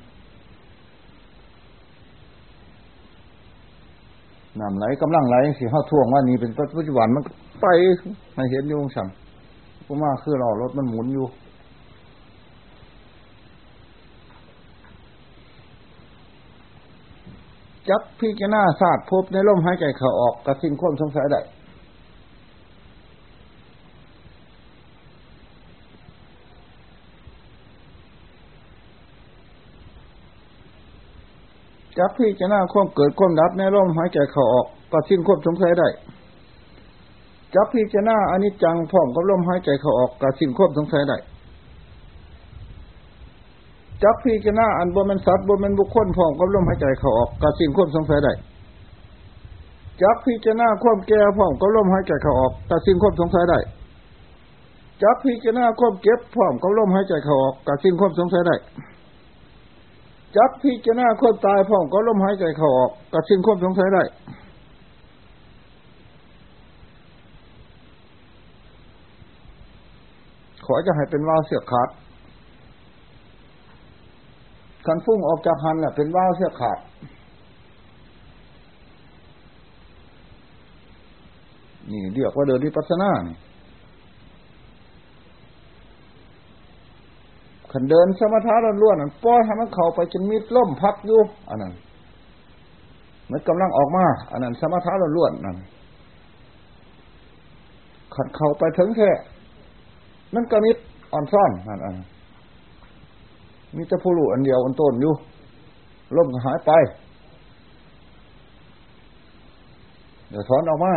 [4.60, 7.22] นำไหลกำลังไหลสิเข้าท่วงว่านี่เป็นปัจจุบันมัน
[7.60, 7.66] ไป
[8.34, 9.08] ให้เห็นโยงสั่ง
[9.90, 11.26] ผู้มาคือเรารถมันหมุนอยู่
[17.88, 21.40] จับพี่จะหน้าศาสตร์พบในลมหายใจเขาออกกระสิ้นควมสงสัยได้
[31.98, 35.88] จับพี่จะหน้าควมเกิดควมดับในลมหายใจเขาออกกระสิ้นควมสงสัยได้
[37.54, 41.16] จับพิจารณาอนิจจังพร้อมกับลมหายใจเขาออกกับสิ่งควบสงสัยได้
[44.02, 48.32] จับพิจารณาอันบนมันสัตว์บนมันบุคคลพร้อมกับลมหายใจเขาออกกับสิ่งควบสงสัยได้
[50.02, 53.58] จับพิจารณาความแก่พร้อมกับลมหายใจเขาออกกับสิ่งควบสงสัยได้
[55.02, 58.56] จับพิจารณาความเก็บพร้อมกับลมหายใจเขาออกกับสิ่งควบสงสัยได้
[60.36, 64.02] จับพิจารณาความตายพร้อมกับลมหายใจเขาออกกับสิ่งควบสงสัยได้
[70.70, 71.88] ขอจะให้เป็นว่าวเสียขาด
[74.86, 76.78] คันฟุ้งออกจากหันแหละเป็นว่าวเสียขาด
[81.90, 83.10] นี่เรียกว่าเดินวิปัสสนา
[87.72, 91.72] ขันเดินสมถะล้วนๆป้อยให้มันเข้าไปจนมีล่มพัดอยู่อันนั้น
[93.30, 95.56] มันกำลังออกมา อันนั้นสมถะล้วนๆนั่น
[98.14, 99.10] ขันเข้าไปถึงแค่
[100.34, 100.76] มันก็มิด
[101.12, 101.94] อ่อนซ่อนนั่นอัน
[103.76, 105.12] มีแต่ผู้รู้อันเดียวอันต้นอยู่
[106.16, 106.72] ล่มหายไป
[110.30, 110.92] เดี๋ยวถอนออกมา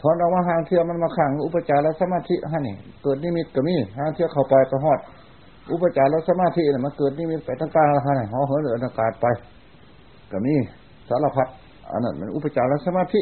[0.00, 5.00] ถอนออกมาหางเทียมันมาขังอุปจารและสมาธิฮะนี่เกิดนิมิตก็มีหางเทียเข้าไปไปหอด
[5.72, 9.26] อุปจารและสมาธิเนี่ยมันเกิดนิมิตไปตั้งกลางฮะนี่ห่อเหินเหืออากาศไป
[10.30, 10.54] ก็มี
[11.08, 11.48] สารพัด
[11.90, 13.20] อันนั้นมันอุปจารและสมาธิ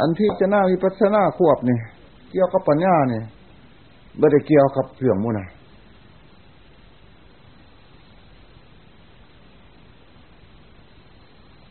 [0.00, 1.78] อันที่จะน่าวิปัสสนาควบนี่
[2.30, 3.24] เกี่ยวกับปัญญาเนี่ย
[4.18, 5.46] ไม่ได้เกี่ยวกับเรื่องมูนะ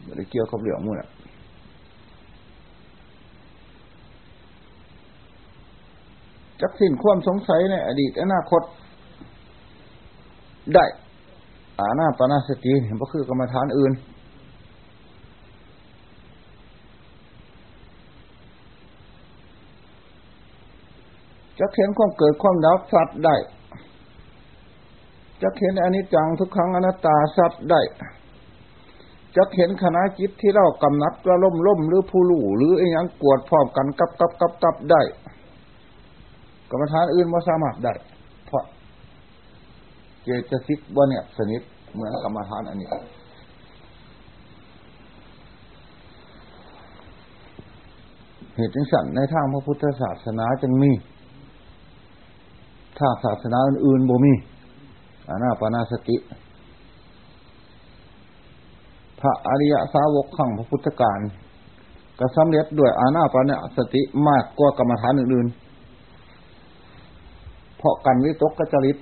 [0.03, 1.07] ไม่ได้เกี่ยวกับเรื่องมูนะ
[6.61, 8.61] จักสิ้นความสงสัยในอดีตอนาคต
[10.75, 10.85] ได้
[11.79, 13.91] อาณาปณาสติเห็นก็คือกรรมฐานอื่น
[21.59, 23.35] จะเห็นความเกิดความดับสัตว์ได้
[25.41, 27.81] จะเห็นอนิจจังทุกครั้งอนัตตาสัตว์ได้
[29.35, 35.01] จะเห็นคณะจิตที่เรากำนัดว่าล่มล่มหรือผู้ลู่หรือไอ้ยังกวดพร้อมกันกับกับกับกับได้
[36.69, 37.93] กรรมฐานอื่นม่สามารถได้
[38.45, 38.63] เพราะ
[40.23, 41.61] เจตสิกว่าเนี่ยสนิท
[41.93, 42.89] เหมือนกรรมฐานอันนี้
[48.55, 50.91] เหตุจึงสั่นในทางพระพุทธศาสนาจึงมี
[52.99, 54.33] ถ้าศาสนาอื่นๆบ่มี
[55.29, 56.17] อานาปนาสติ
[59.19, 61.19] พระอริยสาวกขังพระพุทธการ
[62.19, 68.97] ก็สำเร็จด้วยอาณาปณะสติมากกว่ากรรมฐานอื่นๆ เพราะกันวิตกกจริต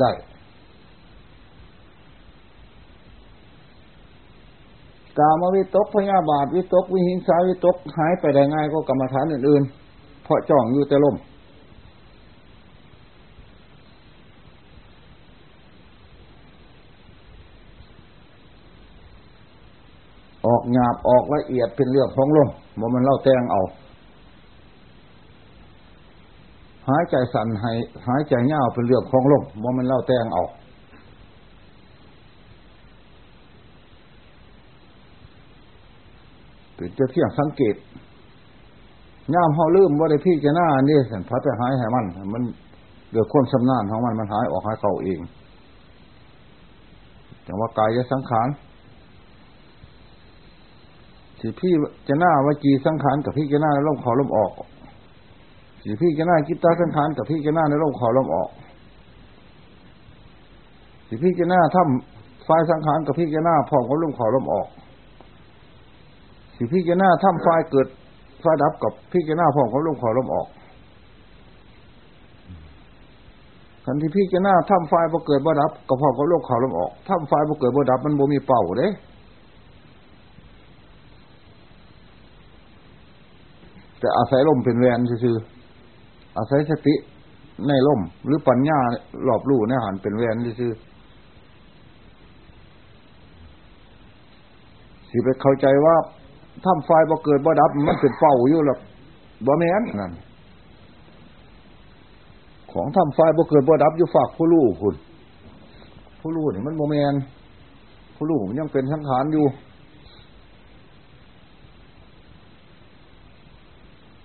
[0.00, 0.10] ได้
[5.18, 11.16] กามวิตกพยาบาทวิตก วิหิงสาวิตกหายไปได้ง่ายก็กรรมฐานอื่นๆ เพราะจ้องอยู่แต่ลม
[20.52, 22.48] ออกหยาบออกละเอียดเป็นเรื่องของลม
[22.78, 23.62] มันมันเล่าแตงเอา
[26.88, 27.76] หายใจสั่นหาย
[28.06, 30.44] หายใจเงาเป็นเรื่องของลมมันมันเล่าแตงเอา
[36.74, 37.76] เป็นจะเที่ยงสังเกต
[39.34, 42.42] ย่ามเขาลืมว่าได้พี่จะหน้านี่สันพัดไปหายให้มัน มัน
[43.10, 45.20] เดือดความชำนาญของมันมันหายออกหายเก่าเอง
[47.44, 48.48] แต่ว่ากายจะสังขาร
[51.42, 51.72] สิพี่
[52.08, 54.52] จะหน้าวจีสังขารกับพี่จะหน้าในร่มขอลมออก
[55.82, 58.48] สิพี่จะหน้ากิตตาสังขารกับพี่จะหน้าในร่มขอลมออก
[61.08, 64.68] สิพี่จะหน้าถ้ำไฟสังขารกับพี่จะหน้าพองขอลมขอลมออก
[66.56, 67.86] สิพี่จะหน้าถ้ำไฟเกิด
[68.40, 70.48] ไฟดับกับพี่จะหน้าพองขอลมขอลมออก
[73.84, 78.88] ทันที่พี่จะหน้าถ้ำไฟบ่เกิดบ่ดับกับพองขอลมขอลมออกถ้ำไฟบ่เกิดบ่ดับมันบ่มีเป่าเด้
[84.02, 85.36] แต่อาศัยลมเป็นแวนซื่อ
[86.38, 86.94] อาศัยสติ
[87.68, 88.78] ในลมหรือปัญญา
[89.24, 90.72] หลอบลู่ในหันเป็นแวนซื่อ
[95.10, 95.94] สิไปเข้าใจว่า
[96.64, 98.78] ถ้ำไฟบ่เกิดบ่ดับ มันเป็นเฝ้าอยู่หรอก
[99.46, 100.12] บ่แม่นนั่น
[102.72, 104.94] ของถ้ำไฟบ่เกิดบ่ดับอยู่ฝากผู้ลู่คุณ
[106.20, 107.14] ผู้ลู่นี่มันโมแม่น
[108.16, 109.44] ผู้ลู่มันยังเป็นสังขารอยู่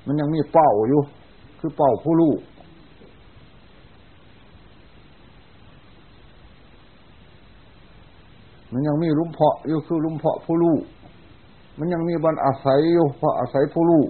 [0.08, 1.02] มันยังมีเป้าอยู่
[1.60, 2.40] คือเป้าผู้ลูก
[8.72, 10.82] มันยังมีลุ่มเพาะอยู่คือลุ่มเพาะผู้ลูก
[11.80, 14.10] มันยังมีบรรอาศัยอยู่เพราะอาศัยผู้ลูก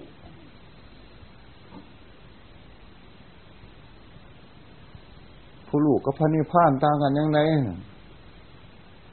[5.67, 7.39] ผู้ลูกกับพระนิพพานต่างกันยังไง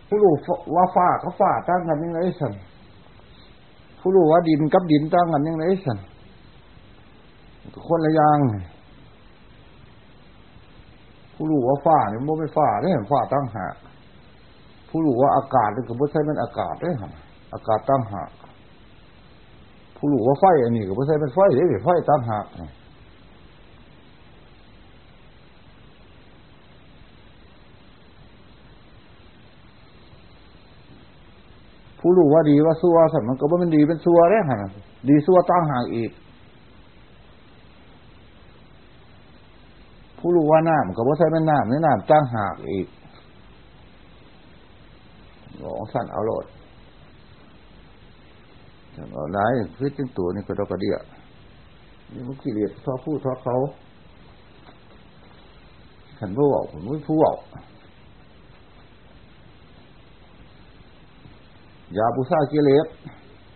[0.09, 0.37] ผู้ลูก
[0.75, 2.53] ว่าฟ้ากับฟ้าต่างกันยังไงสัน
[4.01, 5.99] ผู้ลูกว่าดินกับดินต่างกันยังไงสัน
[7.89, 8.39] คนละอย่าง
[11.35, 13.75] ผู้รู้ว่าฝ้าเนี่ยมันไม่ฝ้าเนี่ยฝ้าตั้งหาก
[14.89, 17.13] ผู้รู้ว่าอากาศเนี่ยก็ไม่ใช่เป็นอากาศได้ฮะ
[17.55, 18.31] อากาศตั้งหาก
[19.97, 22.47] ผู้รู้ว่าไฟอันนี้ก็ไม่ใช่เป็นไฟเด้ไฟตั้งหาก
[32.01, 34.59] ผู้รู้ว่าดีว่าซัวสัตว์มันก็ไม่เป็นดีเป็นซัวได้ฮะ
[35.09, 36.11] ดีซัวตั้งหากอีก
[40.27, 42.87] ผู้รู้ว่าน้ำก็บ่ใช่เป็นน้ำนี่น้ำจ้างหากอีก
[45.59, 46.45] หลงสั่นเอาโลด
[49.13, 49.47] เอาได้
[49.77, 50.97] คือจึงตัวนี่ก็ดอกกระเดีย
[52.13, 53.57] นี่มันขี้เลียดทอพูดท้อเขา
[56.19, 57.39] ขันผู้บอกผมไม่ผู้บอก
[61.97, 62.87] ยาบุษากิเลส